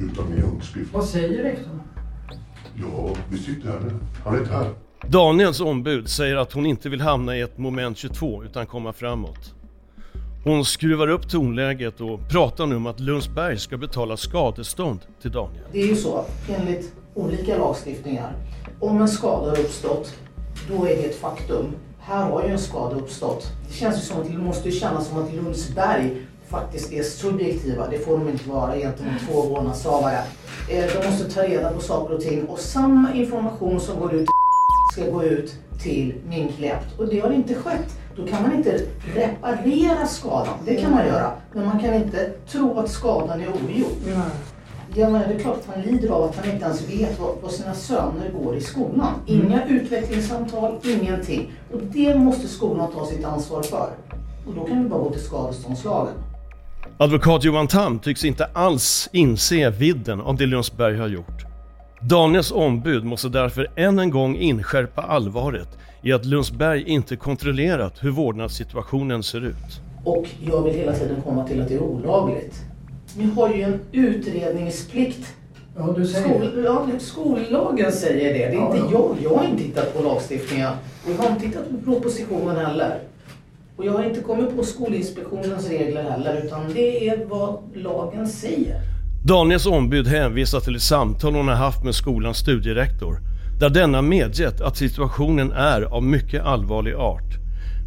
utan 0.00 0.30
min 0.30 0.42
underskrift. 0.42 0.94
Vad 0.94 1.04
säger 1.04 1.42
rektorn? 1.42 1.80
Ja, 2.80 3.14
vi 3.30 3.38
sitter 3.38 3.68
här 3.68 3.80
nu. 3.80 3.90
Han 4.24 4.34
är 4.34 4.38
inte 4.38 4.52
här. 4.52 4.74
Daniels 5.06 5.60
ombud 5.60 6.08
säger 6.08 6.36
att 6.36 6.52
hon 6.52 6.66
inte 6.66 6.88
vill 6.88 7.00
hamna 7.00 7.36
i 7.36 7.40
ett 7.40 7.58
moment 7.58 7.98
22 7.98 8.44
utan 8.44 8.66
komma 8.66 8.92
framåt. 8.92 9.54
Hon 10.44 10.64
skruvar 10.64 11.08
upp 11.08 11.28
tonläget 11.28 12.00
och 12.00 12.28
pratar 12.28 12.66
nu 12.66 12.76
om 12.76 12.86
att 12.86 13.00
Lundsberg 13.00 13.58
ska 13.58 13.76
betala 13.76 14.16
skadestånd 14.16 15.00
till 15.22 15.30
Daniel. 15.30 15.64
Det 15.72 15.82
är 15.82 15.86
ju 15.86 15.96
så, 15.96 16.24
enligt 16.48 16.92
olika 17.14 17.58
lagstiftningar, 17.58 18.32
om 18.80 19.00
en 19.00 19.08
skada 19.08 19.50
har 19.50 19.60
uppstått, 19.60 20.14
då 20.68 20.84
är 20.84 20.96
det 20.96 21.02
ett 21.02 21.20
faktum. 21.20 21.66
Här 21.98 22.30
har 22.30 22.42
ju 22.42 22.48
en 22.48 22.58
skada 22.58 22.96
uppstått. 22.96 23.52
Det 23.68 23.74
känns 23.74 23.96
ju 23.96 24.00
som 24.00 24.20
att 24.20 24.26
det 24.26 24.38
måste 24.38 24.70
kännas 24.70 25.08
som 25.08 25.18
att 25.18 25.34
Lundsberg 25.34 26.22
faktiskt 26.50 26.92
är 26.92 27.02
subjektiva. 27.02 27.86
Det 27.90 27.98
får 27.98 28.18
de 28.18 28.28
inte 28.28 28.48
vara 28.50 28.76
gentemot 28.76 29.12
två 29.28 29.42
vårdnadshavare. 29.42 30.18
Eh, 30.70 30.84
De 31.00 31.06
måste 31.10 31.30
ta 31.30 31.42
reda 31.42 31.70
på 31.72 31.80
saker 31.80 32.14
och 32.14 32.20
ting 32.20 32.44
och 32.44 32.58
samma 32.58 33.14
information 33.14 33.80
som 33.80 34.00
går 34.00 34.14
ut 34.14 34.28
ska 34.92 35.10
gå 35.10 35.24
ut 35.24 35.54
till 35.82 36.14
min 36.28 36.48
klient. 36.48 36.86
Och 36.98 37.08
det 37.08 37.20
har 37.20 37.30
inte 37.30 37.54
skett. 37.54 37.96
Då 38.16 38.26
kan 38.26 38.42
man 38.42 38.52
inte 38.54 38.80
reparera 39.14 40.06
skadan. 40.06 40.54
Det 40.64 40.74
kan 40.76 40.90
man 40.90 41.06
göra. 41.06 41.32
Men 41.52 41.64
man 41.66 41.78
kan 41.80 41.94
inte 41.94 42.30
tro 42.52 42.78
att 42.78 42.90
skadan 42.90 43.40
är 43.40 43.48
ogjord. 43.48 43.92
Ja, 44.94 45.10
men 45.10 45.28
det 45.28 45.34
är 45.34 45.38
klart 45.38 45.56
att 45.56 45.74
han 45.74 45.82
lider 45.84 46.08
av 46.10 46.22
att 46.24 46.36
han 46.36 46.50
inte 46.50 46.64
ens 46.64 46.88
vet 46.88 47.20
vad, 47.20 47.30
vad 47.42 47.50
sina 47.52 47.74
söner 47.74 48.30
går 48.42 48.56
i 48.56 48.60
skolan. 48.60 49.12
Inga 49.26 49.66
utvecklingssamtal, 49.68 50.78
ingenting. 50.84 51.52
Och 51.72 51.80
det 51.82 52.14
måste 52.14 52.48
skolan 52.48 52.92
ta 52.92 53.06
sitt 53.06 53.24
ansvar 53.24 53.62
för. 53.62 53.90
Och 54.46 54.54
då 54.54 54.64
kan 54.64 54.82
vi 54.82 54.88
bara 54.88 55.00
gå 55.00 55.10
till 55.10 55.24
skadeståndslagen. 55.24 56.12
Advokat 57.00 57.44
Johan 57.44 57.66
Tam 57.68 57.98
tycks 57.98 58.24
inte 58.24 58.44
alls 58.44 59.08
inse 59.12 59.70
vidden 59.70 60.20
av 60.20 60.36
det 60.36 60.46
Lundsberg 60.46 60.96
har 60.96 61.08
gjort. 61.08 61.44
Daniels 62.02 62.52
ombud 62.52 63.04
måste 63.04 63.28
därför 63.28 63.70
än 63.76 63.98
en 63.98 64.10
gång 64.10 64.36
inskärpa 64.36 65.02
allvaret 65.02 65.68
i 66.02 66.12
att 66.12 66.24
Lundsberg 66.24 66.82
inte 66.82 67.16
kontrollerat 67.16 68.04
hur 68.04 68.10
vårdnadssituationen 68.10 69.22
ser 69.22 69.44
ut. 69.46 69.80
Och 70.04 70.26
jag 70.40 70.62
vill 70.62 70.74
hela 70.74 70.92
tiden 70.92 71.22
komma 71.24 71.46
till 71.46 71.62
att 71.62 71.68
det 71.68 71.74
är 71.74 71.82
olagligt. 71.82 72.62
Ni 73.16 73.24
har 73.24 73.54
ju 73.54 73.62
en 73.62 73.80
utredningsplikt. 73.92 75.34
Ja, 75.76 75.94
du 75.96 76.06
säger 76.06 76.28
Skol, 76.28 76.64
ja, 76.64 76.86
skollagen 76.98 77.92
säger 77.92 78.32
det. 78.34 78.38
Det 78.38 78.44
är 78.44 78.52
Ja, 78.52 78.76
inte 78.76 78.92
ja. 78.94 79.06
jag. 79.22 79.32
Jag 79.32 79.38
har 79.38 79.44
inte 79.44 79.62
tittat 79.62 79.94
på 79.96 80.02
lagstiftningen. 80.02 80.68
Och 81.04 81.10
jag 81.10 81.22
har 81.22 81.30
inte 81.30 81.40
tittat 81.40 81.70
på 81.70 81.92
propositionen 81.92 82.56
heller. 82.56 82.98
Och 83.78 83.84
jag 83.84 83.92
har 83.92 84.04
inte 84.04 84.20
kommit 84.20 84.56
på 84.56 84.62
Skolinspektionens 84.62 85.68
regler 85.68 86.02
heller. 86.10 86.42
Utan 86.44 86.60
det 86.74 87.08
är 87.08 87.26
vad 87.26 87.58
lagen 87.74 88.26
säger. 88.26 88.80
Daniels 89.24 89.66
ombud 89.66 90.06
hänvisar 90.06 90.60
till 90.60 90.76
ett 90.76 90.82
samtal 90.82 91.34
hon 91.34 91.48
har 91.48 91.54
haft 91.54 91.84
med 91.84 91.94
skolans 91.94 92.38
studierektor 92.38 93.18
där 93.60 93.70
denna 93.70 94.02
medgett 94.02 94.60
att 94.60 94.76
situationen 94.76 95.52
är 95.52 95.82
av 95.82 96.02
mycket 96.02 96.44
allvarlig 96.44 96.94
art. 96.94 97.36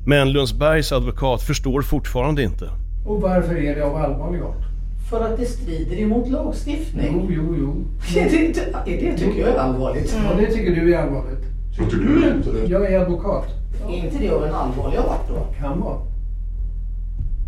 Men 0.08 0.32
Lundsbergs 0.32 0.92
advokat 0.92 1.42
förstår 1.42 1.82
fortfarande 1.82 2.44
inte. 2.44 2.70
Och 3.08 3.22
varför 3.22 3.56
är 3.56 3.76
det 3.76 3.86
av 3.86 3.96
allvarlig 3.96 4.42
art? 4.42 4.64
För 5.10 5.26
att 5.26 5.38
det 5.38 5.46
strider 5.46 6.00
emot 6.00 6.30
lagstiftning. 6.30 7.28
Jo, 7.30 7.30
jo, 7.30 7.56
jo. 7.60 7.86
Det, 8.14 8.30
det, 8.30 8.54
det, 8.86 9.10
det 9.10 9.18
tycker 9.18 9.40
jag 9.40 9.50
är 9.50 9.58
allvarligt. 9.58 10.16
Ja, 10.24 10.40
det 10.40 10.52
tycker 10.52 10.76
du 10.76 10.94
är 10.94 10.98
allvarligt. 10.98 11.46
Tycker 11.78 11.98
du 11.98 12.34
inte 12.36 12.52
det? 12.52 12.68
Jag 12.68 12.92
är 12.92 13.00
advokat. 13.00 13.61
Är 13.90 14.06
inte 14.06 14.18
det 14.18 14.30
av 14.30 14.46
en 14.46 14.54
allvarlig 14.54 14.98
art 14.98 15.28
då? 15.28 15.60
Kan 15.60 15.82
vara. 15.82 15.98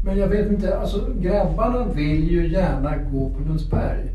Men 0.06 0.18
jag 0.18 0.28
vet 0.28 0.52
inte, 0.52 0.80
alltså 0.80 1.08
grabbarna 1.22 1.86
vill 1.86 2.32
ju 2.32 2.48
gärna 2.48 2.98
gå 2.98 3.30
på 3.30 3.40
Lundsberg. 3.48 4.10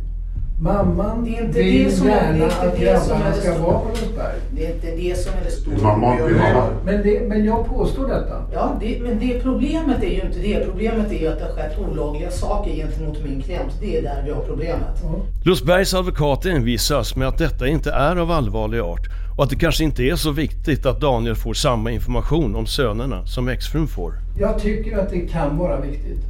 Mamman 0.61 1.25
Det 1.25 1.31
är 1.39 1.45
inte 1.45 1.59
vill 1.63 1.85
det 1.85 1.91
som 1.91 2.07
är- 2.07 2.11
gärna 2.11 2.39
det 2.39 2.45
är 2.45 2.69
att 2.69 2.79
grabbarna 2.81 3.33
ska 3.33 3.59
vara 3.59 3.79
på 3.79 3.85
Lundsberg. 3.87 4.35
Det 4.51 4.67
är 4.67 4.75
inte 4.75 4.87
det 4.97 5.19
som 5.19 5.33
är 5.41 5.45
det 5.45 5.51
stora 5.51 5.77
Mamma, 5.83 6.15
mamma. 6.17 6.69
Men, 6.85 7.03
det, 7.03 7.29
men 7.29 7.45
jag 7.45 7.67
påstår 7.67 8.09
detta. 8.09 8.43
Ja, 8.53 8.77
det, 8.81 8.99
men 9.03 9.19
det 9.19 9.41
problemet 9.43 10.03
är 10.03 10.09
ju 10.09 10.21
inte 10.21 10.39
det. 10.39 10.65
Problemet 10.65 11.13
är 11.13 11.19
ju 11.19 11.29
att 11.29 11.39
det 11.39 11.45
har 11.45 11.53
skett 11.53 11.79
olagliga 11.79 12.31
saker 12.31 12.71
gentemot 12.73 13.25
min 13.25 13.43
klient. 13.43 13.73
Det 13.81 13.99
är 13.99 14.03
där 14.03 14.23
vi 14.27 14.31
har 14.31 14.41
problemet. 14.41 15.03
Lundsbergs 15.45 15.95
advokat 15.95 16.47
envisas 16.47 17.17
med 17.17 17.29
att 17.29 17.39
detta 17.39 17.69
inte 17.69 17.91
är 17.93 18.17
av 18.17 18.31
allvarlig 18.31 18.81
art 18.81 19.07
och 19.37 19.45
att 19.45 19.51
det 19.51 19.57
kanske 19.57 19.85
inte 19.85 20.03
är 20.03 20.17
så 20.17 20.31
viktigt 20.31 20.87
att 20.87 21.01
Daniel 21.01 21.35
får 21.37 21.55
samma 21.55 21.91
information 21.91 22.57
om 22.57 22.67
sönerna 22.67 23.27
som 23.27 23.49
exfrun 23.49 23.87
får. 23.89 24.13
Jag 24.39 24.59
tycker 24.59 24.99
att 24.99 25.11
det 25.11 25.21
kan 25.21 25.57
vara 25.59 25.81
viktigt. 25.81 26.21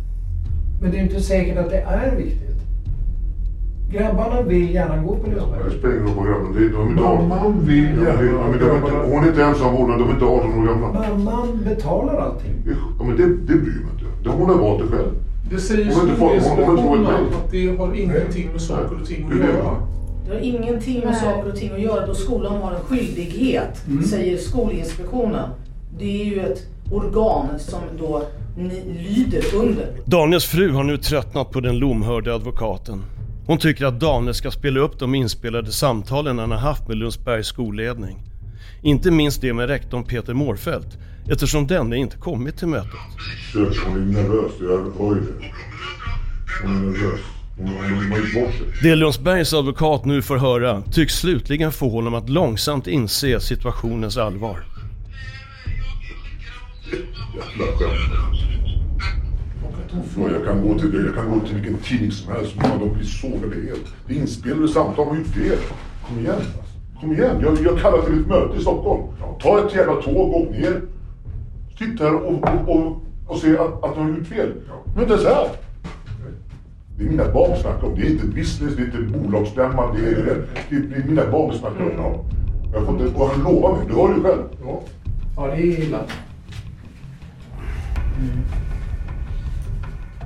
Men 0.82 0.90
det 0.90 0.98
är 0.98 1.02
inte 1.02 1.20
säkert 1.20 1.58
att 1.58 1.70
det 1.70 1.80
är 1.80 2.16
viktigt. 2.16 2.44
Grabbarna 3.92 4.42
vill 4.42 4.74
gärna 4.74 4.96
gå 5.02 5.16
på 5.16 5.30
Lundsberg. 5.30 5.60
Det 5.70 5.78
spelar 5.78 5.94
ingen 5.94 6.06
roll 6.06 6.14
på 6.14 6.58
är- 6.58 6.68
De 6.72 6.86
är 6.86 6.90
inte 6.90 7.02
Mamman 7.02 7.66
vill 7.66 7.84
gärna 7.84 8.58
de 8.58 9.12
Hon 9.12 9.24
är 9.24 9.28
inte 9.28 9.42
ensam 9.44 9.74
vårdnad, 9.74 9.98
de 9.98 10.08
är 10.08 10.12
inte 10.12 10.24
18 10.24 10.58
år 10.58 10.66
gamla. 10.66 10.88
Mamman 10.88 11.60
betalar 11.64 12.16
allting. 12.20 12.54
Ja, 12.98 13.04
men 13.04 13.16
det, 13.16 13.26
det 13.26 13.58
bryr 13.58 13.80
mig 13.84 13.92
inte. 13.92 14.04
Det 14.24 14.30
hon 14.30 14.48
har 14.50 14.58
valt 14.58 14.80
det 14.82 14.96
själv. 14.96 15.08
Det 15.50 15.58
säger 15.58 15.90
skolinspektionen 15.90 17.02
mig. 17.02 17.12
att 17.12 17.50
det 17.50 17.76
har 17.76 17.94
ingenting 17.94 18.48
med 18.52 18.60
saker 18.60 18.96
och 19.00 19.06
ting 19.06 19.30
att 19.32 19.38
göra. 19.38 19.76
Det 20.26 20.34
har 20.34 20.40
ingenting 20.40 21.04
med 21.04 21.16
saker 21.16 21.48
och 21.52 21.56
ting 21.56 21.72
att 21.72 21.80
göra 21.80 22.06
då 22.06 22.14
skolan 22.14 22.62
har 22.62 22.72
en 22.72 22.80
skyldighet, 22.80 23.86
Mm. 23.88 24.02
säger 24.04 24.36
Skolinspektionen. 24.38 25.48
Det 25.98 26.20
är 26.22 26.24
ju 26.24 26.40
ett 26.40 26.66
organ 26.92 27.46
som 27.58 27.80
då 27.98 28.22
ni 28.56 28.70
lyder 29.08 29.42
under. 29.56 29.86
Daniels 30.04 30.44
fru 30.44 30.70
har 30.72 30.84
nu 30.84 30.96
tröttnat 30.96 31.50
på 31.50 31.60
den 31.60 31.78
lomhörde 31.78 32.34
advokaten. 32.34 33.02
Hon 33.48 33.58
tycker 33.58 33.86
att 33.86 34.00
Daniel 34.00 34.34
ska 34.34 34.50
spela 34.50 34.80
upp 34.80 34.98
de 34.98 35.14
inspelade 35.14 35.72
samtalen 35.72 36.38
han 36.38 36.50
har 36.50 36.58
haft 36.58 36.88
med 36.88 36.96
Lundsbergs 36.96 37.46
skolledning. 37.46 38.18
Inte 38.82 39.10
minst 39.10 39.40
det 39.40 39.52
med 39.52 39.68
rektorn 39.68 40.04
Peter 40.04 40.34
Mårfält, 40.34 40.98
eftersom 41.30 41.66
denne 41.66 41.96
inte 41.96 42.16
kommit 42.16 42.58
till 42.58 42.68
mötet. 42.68 42.90
Hon 43.54 43.96
är 43.96 44.22
nervös, 44.22 44.52
jag 44.60 44.68
hör 44.68 45.14
ju 45.14 45.20
det. 45.20 45.52
Hon 46.62 46.76
är 46.76 46.80
nervös. 46.80 47.20
Det 48.82 48.94
Lundsbergs 48.94 49.54
advokat 49.54 50.04
nu 50.04 50.22
får 50.22 50.36
höra 50.36 50.82
tycks 50.82 51.14
slutligen 51.18 51.72
få 51.72 51.88
honom 51.88 52.14
att 52.14 52.28
långsamt 52.28 52.86
inse 52.86 53.40
situationens 53.40 54.16
allvar. 54.16 54.64
Jävla 56.90 57.76
skämt. 57.76 58.67
Ja, 59.92 60.30
jag, 60.32 60.44
kan 60.44 60.68
gå 60.68 60.78
till, 60.78 61.04
jag 61.06 61.14
kan 61.14 61.38
gå 61.38 61.46
till 61.46 61.54
vilken 61.54 61.76
tidning 61.76 62.12
som 62.12 62.32
helst, 62.32 62.54
men 62.56 62.78
de 62.78 62.94
blir 62.94 63.04
sågade 63.04 63.54
helt. 63.66 63.86
Det 64.06 64.14
är 64.14 64.20
inspelade 64.20 64.68
samtal, 64.68 64.94
de 64.96 65.08
har 65.08 65.16
gjort 65.16 65.26
fel. 65.26 65.58
Kom 66.08 66.18
igen. 66.18 66.40
Kom 67.00 67.12
igen, 67.12 67.36
jag, 67.42 67.58
jag 67.62 67.78
kallar 67.78 68.02
till 68.02 68.20
ett 68.20 68.26
möte 68.26 68.58
i 68.58 68.60
Stockholm. 68.60 69.02
Ta 69.40 69.66
ett 69.66 69.74
jävla 69.74 69.94
tåg, 69.94 70.34
åk 70.34 70.50
ner. 70.50 70.82
Sitt 71.78 72.00
här 72.00 72.14
och, 72.14 72.32
och, 72.32 72.76
och, 72.76 73.02
och 73.26 73.38
se 73.38 73.58
att, 73.58 73.84
att 73.84 73.94
de 73.94 74.00
har 74.02 74.10
gjort 74.10 74.26
fel. 74.26 74.52
Men 74.94 75.02
inte 75.02 75.18
så 75.18 75.28
här. 75.28 75.48
Det 76.96 77.04
är 77.04 77.08
mina 77.08 77.32
barn 77.32 77.56
snackar 77.56 77.86
om. 77.86 77.94
Det 77.94 78.06
är 78.06 78.10
inte 78.10 78.26
business, 78.26 78.76
det 78.76 78.82
är 78.82 78.86
inte 78.86 79.18
bolagsstämman. 79.18 79.96
Det 79.96 80.08
är, 80.08 80.44
det 80.68 80.76
är, 80.76 80.80
det 80.80 80.96
är 80.96 81.04
mina 81.04 81.30
barn 81.30 81.58
snackar 81.58 81.84
om. 81.84 81.92
Ja. 81.96 82.24
Jag 82.72 82.86
fått 82.86 82.98
det, 82.98 83.06
och 83.06 83.28
han 83.28 83.42
lovar 83.52 83.76
mig, 83.76 83.86
du 83.88 83.94
hör 83.94 84.08
ju 84.08 84.22
själv. 84.22 84.42
Ja. 84.64 84.80
Ja, 85.36 85.46
det 85.46 85.52
är 85.52 85.82
illa. 85.82 86.00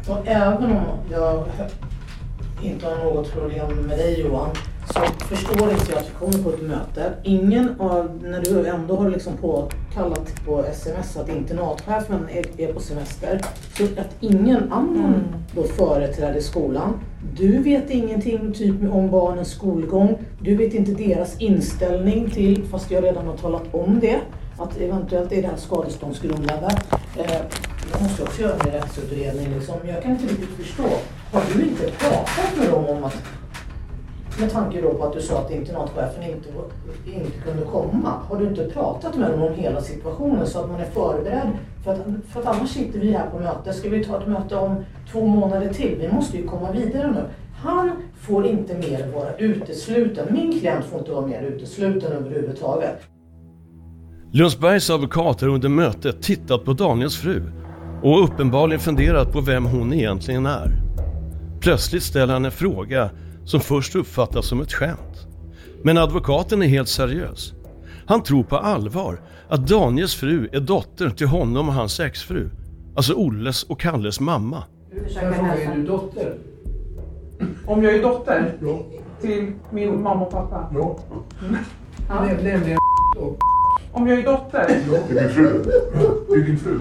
Och 0.09 0.19
även 0.27 0.65
om 0.65 0.85
jag 1.11 1.45
inte 2.62 2.87
har 2.87 3.05
något 3.05 3.33
problem 3.33 3.77
med 3.77 3.99
dig 3.99 4.21
Johan, 4.21 4.51
så 4.95 5.01
förstår 5.25 5.71
inte 5.71 5.93
jag 5.93 5.99
att 5.99 6.11
vi 6.11 6.15
kommer 6.19 6.45
på 6.45 6.51
ett 6.51 6.62
möte. 6.62 7.12
Ingen 7.23 7.81
av, 7.81 8.21
när 8.23 8.41
du 8.41 8.67
ändå 8.67 8.97
har 8.97 9.11
liksom 9.11 9.37
påkallat 9.37 10.45
på 10.47 10.65
sms 10.65 11.17
att 11.17 11.29
internatchefen 11.29 12.29
är, 12.29 12.61
är 12.61 12.73
på 12.73 12.81
semester, 12.81 13.41
så 13.79 13.85
att 13.85 14.17
ingen 14.21 14.73
annan 14.73 15.25
då 15.55 15.62
företräder 15.62 16.41
skolan. 16.41 17.01
Du 17.37 17.62
vet 17.62 17.91
ingenting 17.91 18.53
typ 18.53 18.93
om 18.93 19.11
barnens 19.11 19.51
skolgång. 19.51 20.19
Du 20.41 20.57
vet 20.57 20.75
inte 20.75 20.93
deras 20.93 21.41
inställning 21.41 22.31
till, 22.31 22.65
fast 22.65 22.91
jag 22.91 23.05
redan 23.05 23.27
har 23.27 23.37
talat 23.37 23.75
om 23.75 24.01
det, 24.01 24.21
att 24.59 24.81
eventuellt 24.81 25.33
är 25.33 25.43
det 25.43 25.49
här 25.49 25.57
skadeståndsgrundande. 25.57 26.69
Eh, 27.19 27.41
jag 27.92 28.02
måste 28.02 28.22
också 28.22 28.42
göra 28.42 28.52
en 28.52 28.70
rättsutredning. 28.70 29.55
Liksom. 29.55 29.74
Jag 29.88 30.02
kan 30.02 30.11
inte 30.11 30.24
riktigt 30.24 30.48
förstå. 30.48 30.88
Har 31.33 31.42
du 31.55 31.62
inte 31.62 31.83
pratat 31.83 32.59
med 32.59 32.70
dem 32.70 32.85
om 32.85 33.05
att, 33.05 33.16
med 34.40 34.52
tanke 34.52 34.81
då 34.81 34.94
på 34.94 35.05
att 35.05 35.12
du 35.12 35.20
sa 35.20 35.38
att 35.38 35.50
internatchefen 35.50 36.22
inte, 36.22 36.48
inte 37.07 37.38
kunde 37.44 37.64
komma. 37.64 38.14
Har 38.28 38.38
du 38.38 38.46
inte 38.46 38.64
pratat 38.64 39.16
med 39.16 39.31
dem 39.31 39.42
om 39.42 39.55
hela 39.55 39.81
situationen 39.81 40.46
så 40.46 40.59
att 40.59 40.70
man 40.70 40.81
är 40.81 40.85
förberedd? 40.85 41.48
För 41.85 41.92
att, 41.92 42.00
för 42.28 42.40
att 42.40 42.46
annars 42.46 42.70
sitter 42.70 42.98
vi 42.98 43.12
här 43.12 43.31
på 43.31 43.38
möte. 43.38 43.72
Ska 43.72 43.88
vi 43.88 44.05
ta 44.05 44.20
ett 44.20 44.28
möte 44.28 44.57
om 44.57 44.85
två 45.12 45.26
månader 45.26 45.72
till? 45.72 45.96
Vi 46.00 46.12
måste 46.12 46.37
ju 46.37 46.48
komma 46.48 46.72
vidare 46.72 47.11
nu. 47.11 47.24
Han 47.62 47.90
får 48.20 48.46
inte 48.46 48.74
mer 48.74 49.12
vara 49.14 49.37
utesluten. 49.37 50.26
Min 50.31 50.61
klient 50.61 50.85
får 50.85 50.98
inte 50.98 51.12
vara 51.12 51.26
mer 51.26 51.42
utesluten 51.42 52.12
överhuvudtaget. 52.12 53.02
Lundsbergs 54.33 54.90
advokat 54.90 55.40
har 55.40 55.48
under 55.48 55.68
mötet 55.68 56.22
tittat 56.22 56.64
på 56.64 56.72
Daniels 56.72 57.16
fru 57.16 57.42
och 58.03 58.25
uppenbarligen 58.25 58.81
funderat 58.81 59.33
på 59.33 59.41
vem 59.41 59.65
hon 59.65 59.93
egentligen 59.93 60.47
är. 60.47 60.73
Plötsligt 61.61 62.03
ställer 62.03 62.33
han 62.33 62.45
en 62.45 62.51
fråga 62.51 63.11
som 63.45 63.61
först 63.61 63.97
uppfattas 63.97 64.47
som 64.47 64.61
ett 64.61 64.73
skämt. 64.73 65.27
Men 65.83 65.99
advokaten 65.99 66.62
är 66.62 66.67
helt 66.67 66.88
seriös. 66.88 67.53
Han 68.07 68.23
tror 68.23 68.43
på 68.45 68.57
allvar 68.57 69.21
att 69.49 69.67
Daniels 69.69 70.15
fru 70.15 70.49
är 70.53 70.61
dotter 70.61 71.11
till 71.11 71.27
honom 71.27 71.69
och 71.69 71.75
hans 71.75 72.01
exfru. 72.01 72.51
Alltså 72.97 73.15
Olles 73.15 73.62
och 73.62 73.81
Kalles 73.81 74.21
mamma. 74.21 74.65
Frågar 75.15 75.57
är 75.57 75.77
du 75.77 75.83
dotter? 75.83 76.35
Om 77.67 77.83
jag 77.85 77.95
är 77.95 78.03
dotter 78.03 78.53
till 79.21 79.53
min 79.71 80.03
mamma 80.03 80.25
och 80.27 80.31
pappa? 80.33 80.69
Ja. 80.75 80.99
Ja. 81.11 81.47
Näm- 82.09 82.43
Nämligen 82.43 82.79
Om 83.93 84.07
jag 84.09 84.19
är 84.19 84.23
dotter? 84.23 84.67
Det 85.09 85.19
är 85.19 85.23
din 85.23 85.29
fru. 85.35 85.62
Det 86.29 86.35
är 86.35 86.47
din 86.47 86.59
fru. 86.59 86.79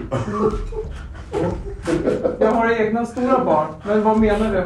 Jag 2.40 2.52
har 2.52 2.70
egna 2.80 3.06
stora 3.06 3.44
barn, 3.44 3.66
men 3.86 4.02
vad 4.02 4.20
menar 4.20 4.52
du? 4.52 4.62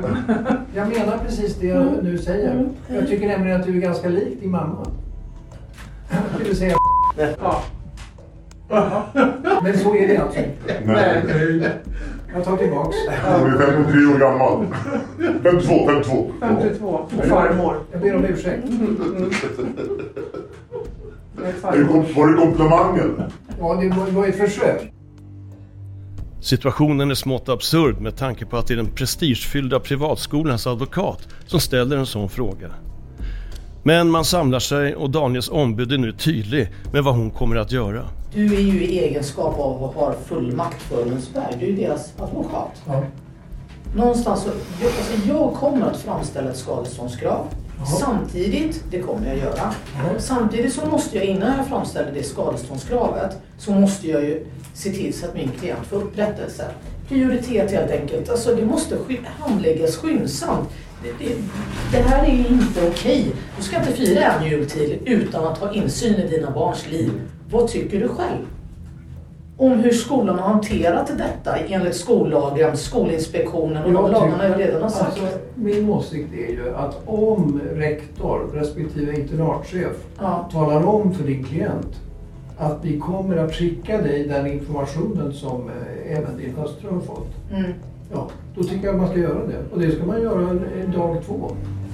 Jag 0.74 0.88
menar 0.88 1.18
precis 1.26 1.56
det 1.56 1.66
jag 1.66 1.86
nu 2.02 2.18
säger. 2.18 2.68
Jag 2.88 3.08
tycker 3.08 3.28
nämligen 3.28 3.60
att 3.60 3.66
du 3.66 3.76
är 3.76 3.80
ganska 3.80 4.08
lik 4.08 4.40
din 4.40 4.50
mamma. 4.50 4.86
Det 6.38 6.44
vill 6.44 6.56
säga 6.56 6.76
Ja. 7.40 7.62
Men 9.62 9.78
så 9.78 9.94
är 9.96 10.08
det 10.08 10.16
alltså 10.16 10.38
inte. 10.38 10.74
Nej. 10.84 11.22
Jag 12.34 12.44
tar 12.44 12.56
tillbaks. 12.56 12.96
Hon 13.40 13.52
är 13.52 13.58
53 13.58 14.06
år 14.14 14.18
gammal. 14.18 14.66
52, 15.42 15.88
52. 15.88 16.30
52, 16.40 17.00
farmor. 17.28 17.76
Jag 17.92 18.00
ber 18.00 18.16
om 18.16 18.24
ursäkt. 18.24 18.64
Var 21.62 22.26
det 22.26 22.34
komplimangen? 22.36 23.22
Ja, 23.60 23.74
det 23.74 23.88
var- 23.88 24.10
var 24.20 24.26
ett 24.26 24.38
försök. 24.38 24.92
Situationen 26.46 27.10
är 27.10 27.14
smått 27.14 27.48
absurd 27.48 28.00
med 28.00 28.16
tanke 28.16 28.46
på 28.46 28.56
att 28.56 28.66
det 28.66 28.74
är 28.74 28.76
den 28.76 28.90
prestigefyllda 28.90 29.80
privatskolans 29.80 30.66
advokat 30.66 31.28
som 31.46 31.60
ställer 31.60 31.96
en 31.96 32.06
sån 32.06 32.28
fråga. 32.28 32.70
Men 33.82 34.10
man 34.10 34.24
samlar 34.24 34.58
sig 34.58 34.96
och 34.96 35.10
Daniels 35.10 35.48
ombud 35.48 35.92
är 35.92 35.98
nu 35.98 36.12
tydlig 36.12 36.72
med 36.92 37.04
vad 37.04 37.14
hon 37.14 37.30
kommer 37.30 37.56
att 37.56 37.72
göra. 37.72 38.02
Du 38.34 38.54
är 38.56 38.60
ju 38.60 38.84
i 38.84 38.98
egenskap 38.98 39.58
av 39.58 39.84
att 39.84 39.94
ha 39.94 40.14
fullmakt 40.26 40.82
för 40.82 41.04
Lundsberg. 41.04 41.56
Du 41.60 41.68
är 41.72 41.76
deras 41.76 42.12
advokat. 42.18 42.82
Ja. 42.86 43.02
Någonstans 43.96 44.42
så, 44.42 44.48
jag, 44.82 44.92
alltså 44.92 45.28
jag 45.28 45.54
kommer 45.54 45.86
att 45.86 45.96
framställa 45.96 46.50
ett 46.50 46.56
skadeståndskrav. 46.56 47.46
Samtidigt, 48.00 48.84
det 48.90 48.98
kommer 49.00 49.26
jag 49.26 49.36
göra. 49.36 49.74
Samtidigt 50.18 50.72
så 50.72 50.86
måste 50.86 51.16
jag 51.16 51.26
innan 51.26 51.56
jag 51.56 51.66
framställer 51.66 52.12
det 52.12 52.22
skadeståndskravet 52.22 53.38
så 53.58 53.72
måste 53.72 54.08
jag 54.08 54.22
ju 54.22 54.46
se 54.76 54.90
till 54.90 55.14
så 55.14 55.26
att 55.26 55.34
min 55.34 55.50
klient 55.60 55.86
får 55.86 55.96
upprättelse. 55.96 56.64
Prioritet 57.08 57.70
helt 57.72 57.90
enkelt. 57.90 58.30
Alltså 58.30 58.54
det 58.54 58.64
måste 58.64 58.96
handläggas 59.38 59.96
skyndsamt. 59.96 60.68
Det, 61.02 61.24
det, 61.24 61.34
det 61.92 62.02
här 62.02 62.24
är 62.24 62.50
inte 62.50 62.88
okej. 62.88 63.26
Du 63.56 63.62
ska 63.62 63.76
inte 63.78 63.92
fira 63.92 64.32
en 64.32 64.50
jultid 64.50 64.98
utan 65.04 65.44
att 65.46 65.58
ha 65.58 65.72
insyn 65.72 66.14
i 66.14 66.28
dina 66.28 66.50
barns 66.50 66.90
liv. 66.90 67.10
Vad 67.50 67.68
tycker 67.68 68.00
du 68.00 68.08
själv? 68.08 68.46
Om 69.58 69.72
hur 69.72 69.92
skolan 69.92 70.38
har 70.38 70.48
hanterat 70.48 71.06
detta 71.18 71.56
enligt 71.56 71.96
skollagen, 71.96 72.76
Skolinspektionen 72.76 73.84
och 73.84 73.92
de 73.92 74.10
lagarna 74.12 74.48
jag 74.48 74.60
redan 74.60 74.82
har 74.82 74.88
sagt. 74.88 75.06
Alltså, 75.22 75.38
min 75.54 75.88
åsikt 75.90 76.32
är 76.34 76.52
ju 76.52 76.74
att 76.76 77.02
om 77.06 77.60
rektor 77.74 78.50
respektive 78.54 79.20
internatchef 79.20 79.96
Ja. 80.20 80.48
talar 80.52 80.84
om 80.86 81.14
för 81.14 81.24
din 81.24 81.44
klient 81.44 81.96
att 82.58 82.78
vi 82.82 82.98
kommer 82.98 83.36
att 83.36 83.54
skicka 83.54 84.02
dig 84.02 84.28
den 84.28 84.46
informationen 84.46 85.32
som 85.32 85.68
eh, 85.68 86.18
även 86.18 86.36
din 86.36 86.54
hustru 86.54 86.90
har 86.90 87.00
fått. 87.00 87.30
Mm. 87.52 87.72
Ja, 88.12 88.28
då 88.54 88.62
tycker 88.62 88.86
jag 88.86 88.94
att 88.94 89.00
man 89.00 89.10
ska 89.10 89.18
göra 89.18 89.46
det. 89.46 89.64
Och 89.72 89.80
det 89.80 89.90
ska 89.90 90.06
man 90.06 90.22
göra 90.22 90.54
dag 90.96 91.16
två. 91.26 91.50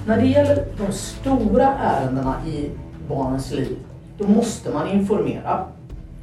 När 0.07 0.21
det 0.21 0.27
gäller 0.27 0.65
de 0.77 0.93
stora 0.93 1.67
ärendena 1.67 2.35
i 2.47 2.69
barnens 3.07 3.51
liv, 3.51 3.77
då 4.17 4.27
måste 4.27 4.73
man 4.73 4.89
informera 4.89 5.65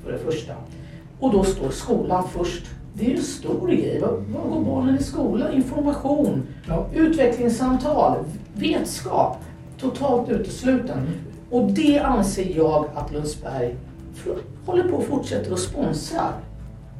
för 0.05 0.13
det 0.13 0.19
första. 0.19 0.53
Och 1.21 1.33
då 1.33 1.45
står 1.45 1.71
skolan 1.71 2.29
först. 2.29 2.67
Det 2.95 3.05
är 3.05 3.09
ju 3.11 3.17
en 3.17 3.23
stor 3.23 3.69
grej. 3.69 4.01
Var 4.01 4.49
går 4.49 4.65
barnen 4.65 4.99
i 4.99 5.03
skolan? 5.03 5.53
Information, 5.53 6.43
ja. 6.69 6.87
utvecklingssamtal, 6.95 8.17
vetskap. 8.55 9.37
Totalt 9.81 10.29
utesluten. 10.29 10.99
Mm. 10.99 11.13
Och 11.51 11.71
det 11.71 11.99
anser 11.99 12.57
jag 12.57 12.85
att 12.95 13.13
Lundsberg 13.13 13.77
håller 14.67 14.89
på 14.89 14.97
och 14.97 15.05
fortsätter 15.05 15.53
att 15.53 15.59
sponsra. 15.59 16.21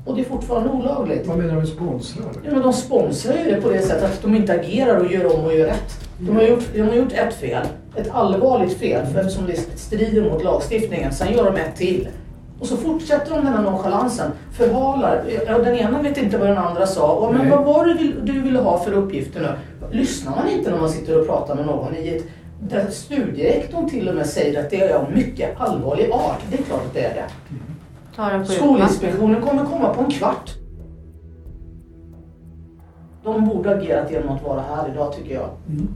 Och 0.05 0.17
det 0.17 0.21
är 0.21 0.25
fortfarande 0.25 0.71
olagligt. 0.71 1.27
Vad 1.27 1.39
menar 1.39 1.55
du 1.55 1.59
med 1.59 1.69
sponsrar? 1.69 2.27
Ja, 2.45 2.51
men 2.53 2.63
de 2.63 2.73
sponsrar 2.73 3.37
ju 3.37 3.51
det 3.51 3.61
på 3.61 3.71
det 3.71 3.83
sättet 3.83 4.05
att 4.05 4.23
de 4.23 4.35
inte 4.35 4.53
agerar 4.53 4.97
och 4.97 5.13
gör 5.13 5.37
om 5.39 5.45
och 5.45 5.55
gör 5.55 5.67
rätt. 5.67 6.09
De 6.19 6.37
har 6.37 6.43
gjort, 6.43 6.65
de 6.75 6.83
har 6.83 6.95
gjort 6.95 7.13
ett 7.13 7.35
fel, 7.35 7.67
ett 7.97 8.11
allvarligt 8.11 8.79
fel, 8.79 9.07
för 9.07 9.21
eftersom 9.21 9.47
det 9.47 9.57
strider 9.79 10.31
mot 10.31 10.45
lagstiftningen. 10.45 11.13
Sen 11.13 11.33
gör 11.33 11.45
de 11.45 11.61
ett 11.61 11.77
till. 11.77 12.09
Och 12.61 12.67
så 12.67 12.77
fortsätter 12.77 13.31
de 13.31 13.45
den 13.45 13.55
här 13.55 13.63
nonchalansen, 13.63 14.31
förhalar. 14.53 15.25
Den 15.47 15.75
ena 15.75 16.03
vet 16.03 16.19
inte 16.19 16.39
vad 16.39 16.49
den 16.49 16.59
andra 16.59 16.87
sa. 16.87 17.13
Och, 17.13 17.35
men 17.35 17.51
vad 17.51 17.65
var 17.65 17.87
det 17.87 18.13
du 18.33 18.41
ville 18.41 18.59
ha 18.59 18.79
för 18.79 18.93
uppgifter 18.93 19.41
nu? 19.41 19.49
Lyssnar 19.99 20.37
man 20.37 20.49
inte 20.49 20.71
när 20.71 20.79
man 20.79 20.91
sitter 20.91 21.21
och 21.21 21.27
pratar 21.27 21.55
med 21.55 21.67
någon 21.67 21.97
i 21.97 22.09
ett 22.09 22.25
där 22.69 22.91
studierektorn 22.91 23.89
till 23.89 24.09
och 24.09 24.15
med 24.15 24.27
säger 24.27 24.61
att 24.61 24.71
det 24.71 24.81
är 24.81 24.95
av 24.95 25.13
mycket 25.13 25.61
allvarlig 25.61 26.11
art. 26.11 26.41
Det 26.51 26.59
är 26.59 26.63
klart 26.63 26.87
att 26.87 26.95
det 26.95 27.05
är 27.05 27.15
det. 27.15 27.29
Skolinspektionen 28.45 29.43
kommer 29.43 29.65
komma 29.65 29.95
på 29.95 30.03
en 30.03 30.11
kvart. 30.11 30.55
De 33.25 33.45
borde 33.45 33.77
agerat 33.77 34.11
genom 34.11 34.29
att 34.29 34.43
vara 34.43 34.61
här 34.61 34.91
idag 34.93 35.17
tycker 35.17 35.35
jag. 35.35 35.49
Mm. 35.69 35.89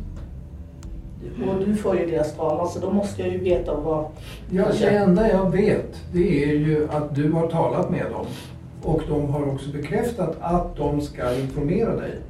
Och 1.49 1.67
du 1.67 1.77
får 1.77 1.99
ju 1.99 2.07
deras 2.07 2.37
talan 2.37 2.69
så 2.69 2.79
då 2.79 2.91
måste 2.91 3.23
jag 3.23 3.33
ju 3.33 3.39
veta 3.39 3.75
vad... 3.75 4.07
Ja, 4.51 4.65
det 4.81 4.89
enda 4.89 5.29
jag 5.29 5.51
vet 5.51 6.03
det 6.13 6.45
är 6.45 6.55
ju 6.55 6.89
att 6.91 7.15
du 7.15 7.33
har 7.33 7.47
talat 7.47 7.91
med 7.91 8.07
dem. 8.11 8.27
Och 8.83 9.03
de 9.09 9.31
har 9.31 9.49
också 9.49 9.71
bekräftat 9.71 10.37
att 10.41 10.77
de 10.77 11.01
ska 11.01 11.35
informera 11.35 11.97
dig. 11.97 12.21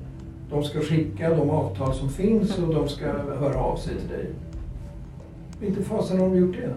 De 0.51 0.65
ska 0.65 0.81
skicka 0.81 1.31
de 1.31 1.51
avtal 1.51 1.95
som 1.95 2.09
finns 2.09 2.59
och 2.59 2.75
de 2.75 2.89
ska 2.89 3.07
höra 3.13 3.59
av 3.59 3.77
sig 3.77 3.95
till 3.97 4.09
dig. 4.09 4.27
Inte 5.63 5.83
fasen 5.83 6.21
har 6.21 6.29
de 6.29 6.37
gjort 6.37 6.57
det. 6.57 6.75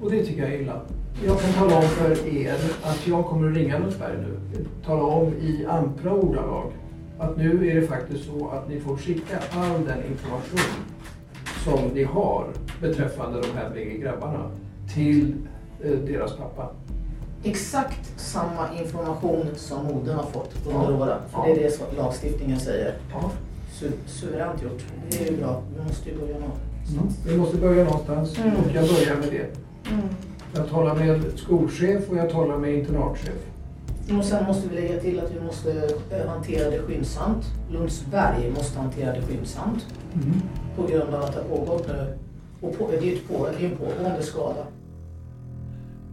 Och 0.00 0.10
det 0.10 0.24
tycker 0.24 0.42
jag 0.42 0.54
är 0.54 0.60
illa. 0.60 0.80
Jag 1.24 1.40
kan 1.40 1.52
tala 1.52 1.76
om 1.76 1.82
för 1.82 2.28
er 2.28 2.54
att 2.82 3.06
jag 3.06 3.24
kommer 3.24 3.50
att 3.50 3.56
ringa 3.56 3.78
Lundsberg 3.78 4.16
nu. 4.16 4.64
Tala 4.84 5.02
om 5.02 5.32
i 5.32 5.66
ampra 5.68 6.12
ordalag 6.12 6.72
att 7.18 7.36
nu 7.36 7.70
är 7.70 7.80
det 7.80 7.86
faktiskt 7.86 8.24
så 8.24 8.48
att 8.48 8.68
ni 8.68 8.80
får 8.80 8.96
skicka 8.96 9.38
all 9.52 9.84
den 9.84 9.98
information 10.04 10.84
som 11.64 11.88
ni 11.94 12.04
har 12.04 12.46
beträffande 12.80 13.40
de 13.40 13.58
här 13.58 13.70
bägge 13.70 13.98
grabbarna 13.98 14.50
till 14.94 15.34
eh, 15.84 15.90
deras 15.90 16.36
pappa. 16.36 16.70
Exakt 17.46 18.20
samma 18.20 18.74
information 18.78 19.46
som 19.56 19.84
modern 19.84 20.16
har 20.16 20.26
fått 20.26 20.54
under 20.66 20.90
ja. 20.90 20.98
åren. 20.98 21.18
För 21.30 21.38
ja. 21.38 21.44
det 21.44 21.60
är 21.60 21.64
det 21.64 21.70
som 21.70 21.86
lagstiftningen 21.96 22.60
säger. 22.60 22.94
Ja. 23.12 23.30
Su 23.72 23.90
suveränt 24.06 24.62
gjort. 24.62 24.84
Det 25.10 25.28
är 25.28 25.30
ju 25.30 25.36
bra. 25.36 25.62
Vi 25.76 25.84
måste 25.84 26.10
ju 26.10 26.18
börja 26.18 26.38
någonstans. 26.38 26.88
Mm. 26.92 27.08
Vi 27.26 27.36
måste 27.36 27.56
börja 27.56 27.84
någonstans 27.84 28.38
mm. 28.38 28.56
och 28.56 28.70
jag 28.74 28.88
börjar 28.88 29.16
med 29.16 29.28
det. 29.30 29.56
Mm. 29.90 30.08
Jag 30.54 30.70
talar 30.70 30.94
med 30.94 31.22
skolchef 31.36 32.10
och 32.10 32.16
jag 32.16 32.30
talar 32.30 32.58
med 32.58 32.74
internatchef. 32.74 33.38
Och 34.18 34.24
sen 34.24 34.44
måste 34.44 34.68
vi 34.68 34.80
lägga 34.80 35.00
till 35.00 35.20
att 35.20 35.30
vi 35.30 35.40
måste 35.40 35.90
eh, 36.10 36.28
hantera 36.28 36.70
det 36.70 36.78
skyndsamt. 36.78 37.44
Lundsberg 37.70 38.50
måste 38.56 38.78
hantera 38.78 39.12
det 39.12 39.22
skyndsamt. 39.22 39.86
Mm. 40.14 40.42
På 40.76 40.86
grund 40.86 41.14
av 41.14 41.22
att 41.22 41.32
det 41.32 41.38
har 41.40 41.56
pågått 41.56 41.88
nu. 41.88 42.18
Och 42.60 42.78
på, 42.78 42.90
det 42.90 42.96
är 42.96 43.02
ju 43.02 43.66
en 43.66 43.76
pågående 43.76 44.22
skada. 44.22 44.66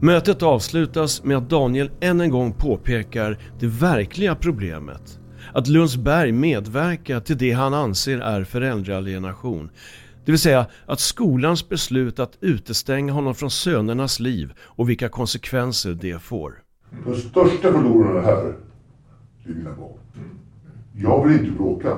Mötet 0.04 0.44
avslutas 0.44 1.24
med 1.24 1.38
att 1.38 1.50
Daniel 1.50 1.92
än 2.00 2.22
en 2.22 2.30
gång 2.30 2.54
påpekar 2.54 3.38
det 3.60 3.68
verkliga 3.68 4.36
problemet. 4.36 5.20
Att 5.54 5.68
Lundsberg 5.68 6.32
medverkar 6.32 7.20
till 7.20 7.38
det 7.38 7.52
han 7.52 7.74
anser 7.74 8.20
är 8.20 8.44
föräldraalienation. 8.44 9.70
Det 10.26 10.32
vill 10.32 10.40
säga 10.40 10.66
att 10.86 11.00
skolans 11.00 11.70
beslut 11.70 12.20
att 12.20 12.38
utestänga 12.42 13.14
honom 13.14 13.36
från 13.36 13.52
sönernas 13.52 14.20
liv 14.20 14.54
och 14.60 14.90
vilka 14.90 15.10
konsekvenser 15.10 15.98
det 16.02 16.22
får. 16.22 16.54
De 17.06 17.16
största 17.16 17.72
förlorarna 17.72 18.22
här, 18.22 18.56
det 19.44 19.52
är 19.52 19.56
mina 19.56 19.74
barn. 19.74 19.98
Jag 20.96 21.28
vill 21.28 21.40
inte 21.40 21.52
bråka. 21.52 21.98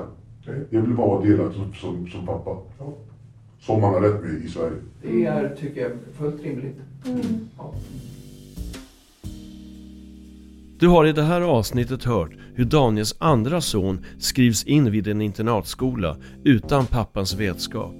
Jag 0.70 0.80
vill 0.80 0.94
bara 0.94 1.06
vara 1.06 1.24
delaktig 1.24 1.62
som, 1.62 1.74
som, 1.74 2.08
som 2.08 2.26
pappa. 2.26 2.56
Som 3.58 3.80
man 3.80 3.94
har 3.94 4.00
rätt 4.00 4.22
med 4.22 4.44
i 4.44 4.48
Sverige. 4.48 4.76
Det 5.02 5.24
är, 5.24 5.56
tycker 5.60 5.80
jag, 5.80 5.92
fullt 6.18 6.42
rimligt. 6.42 6.76
Mm. 7.06 7.48
Ja. 7.56 7.74
Du 10.78 10.88
har 10.88 11.06
i 11.06 11.12
det 11.12 11.22
här 11.22 11.40
avsnittet 11.40 12.04
hört 12.04 12.30
hur 12.54 12.64
Daniels 12.64 13.14
andra 13.18 13.60
son 13.60 14.04
skrivs 14.18 14.64
in 14.64 14.90
vid 14.90 15.08
en 15.08 15.20
internatskola 15.20 16.16
utan 16.44 16.86
pappans 16.86 17.34
vetskap. 17.34 17.94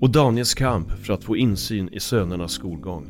Och 0.00 0.10
Daniels 0.10 0.54
kamp 0.54 0.92
för 1.04 1.12
att 1.12 1.24
få 1.24 1.36
insyn 1.36 1.88
i 1.92 2.00
sönernas 2.00 2.52
skolgång. 2.52 3.06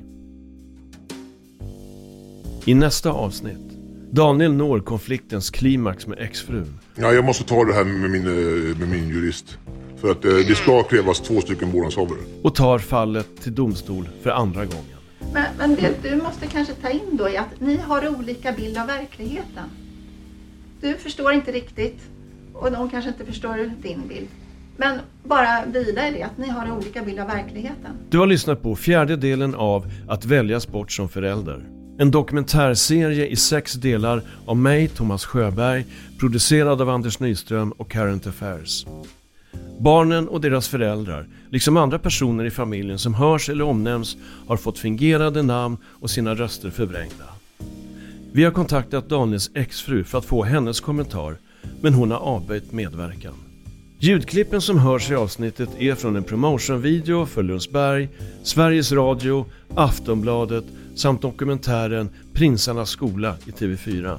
I 2.64 2.74
nästa 2.74 3.10
avsnitt 3.10 3.70
Daniel 4.10 4.52
når 4.52 4.80
konfliktens 4.80 5.50
klimax 5.50 6.06
med 6.06 6.18
exfrun. 6.18 6.78
Ja, 6.94 7.12
jag 7.12 7.24
måste 7.24 7.44
ta 7.44 7.64
det 7.64 7.72
här 7.72 7.84
med 7.84 8.10
min, 8.10 8.26
eh, 8.26 8.78
med 8.78 8.88
min 8.88 9.08
jurist. 9.08 9.58
För 10.00 10.10
att 10.10 10.24
eh, 10.24 10.30
det 10.30 10.54
ska 10.54 10.82
krävas 10.82 11.20
två 11.20 11.40
stycken 11.40 11.70
vårdnadshavare. 11.70 12.18
Och 12.42 12.54
tar 12.54 12.78
fallet 12.78 13.42
till 13.42 13.54
domstol 13.54 14.08
för 14.22 14.30
andra 14.30 14.64
gången. 14.64 14.96
Men, 15.32 15.44
men 15.58 15.74
det 15.74 16.10
du 16.10 16.16
måste 16.16 16.46
kanske 16.46 16.74
ta 16.74 16.88
in 16.88 17.16
då 17.16 17.28
är 17.28 17.40
att 17.40 17.60
ni 17.60 17.76
har 17.76 18.08
olika 18.08 18.52
bild 18.52 18.78
av 18.78 18.86
verkligheten. 18.86 19.64
Du 20.80 20.94
förstår 20.94 21.32
inte 21.32 21.52
riktigt 21.52 21.98
och 22.54 22.72
de 22.72 22.90
kanske 22.90 23.10
inte 23.10 23.24
förstår 23.24 23.72
din 23.82 24.08
bild. 24.08 24.28
Men 24.76 24.98
bara 25.24 25.64
vila 25.66 26.08
i 26.08 26.12
det, 26.12 26.22
att 26.22 26.38
ni 26.38 26.48
har 26.48 26.72
olika 26.72 27.02
bild 27.02 27.18
av 27.18 27.26
verkligheten. 27.26 27.92
Du 28.10 28.18
har 28.18 28.26
lyssnat 28.26 28.62
på 28.62 28.76
fjärde 28.76 29.16
delen 29.16 29.54
av 29.54 29.92
Att 30.08 30.24
väljas 30.24 30.68
bort 30.68 30.92
som 30.92 31.08
förälder. 31.08 31.64
En 31.98 32.10
dokumentärserie 32.10 33.26
i 33.26 33.36
sex 33.36 33.72
delar 33.72 34.22
av 34.46 34.56
mig, 34.56 34.88
Thomas 34.88 35.24
Sjöberg, 35.24 35.86
producerad 36.18 36.80
av 36.80 36.88
Anders 36.88 37.20
Nyström 37.20 37.72
och 37.72 37.90
Current 37.90 38.26
Affairs. 38.26 38.86
Barnen 39.80 40.28
och 40.28 40.40
deras 40.40 40.68
föräldrar, 40.68 41.26
liksom 41.50 41.76
andra 41.76 41.98
personer 41.98 42.44
i 42.44 42.50
familjen 42.50 42.98
som 42.98 43.14
hörs 43.14 43.48
eller 43.48 43.64
omnämns, 43.64 44.16
har 44.46 44.56
fått 44.56 44.78
fingerade 44.78 45.42
namn 45.42 45.76
och 45.84 46.10
sina 46.10 46.34
röster 46.34 46.70
förvrängda. 46.70 47.24
Vi 48.32 48.44
har 48.44 48.50
kontaktat 48.50 49.08
Daniels 49.08 49.50
exfru 49.54 50.04
för 50.04 50.18
att 50.18 50.24
få 50.24 50.42
hennes 50.44 50.80
kommentar, 50.80 51.36
men 51.80 51.94
hon 51.94 52.10
har 52.10 52.18
avböjt 52.18 52.72
medverkan. 52.72 53.34
Ljudklippen 53.98 54.60
som 54.60 54.78
hörs 54.78 55.10
i 55.10 55.14
avsnittet 55.14 55.68
är 55.78 55.94
från 55.94 56.16
en 56.16 56.24
promotionvideo 56.24 57.26
för 57.26 57.42
Lundsberg, 57.42 58.08
Sveriges 58.42 58.92
Radio, 58.92 59.46
Aftonbladet 59.74 60.64
samt 60.94 61.22
dokumentären 61.22 62.08
Prinsarnas 62.32 62.90
skola 62.90 63.36
i 63.46 63.50
TV4. 63.50 64.18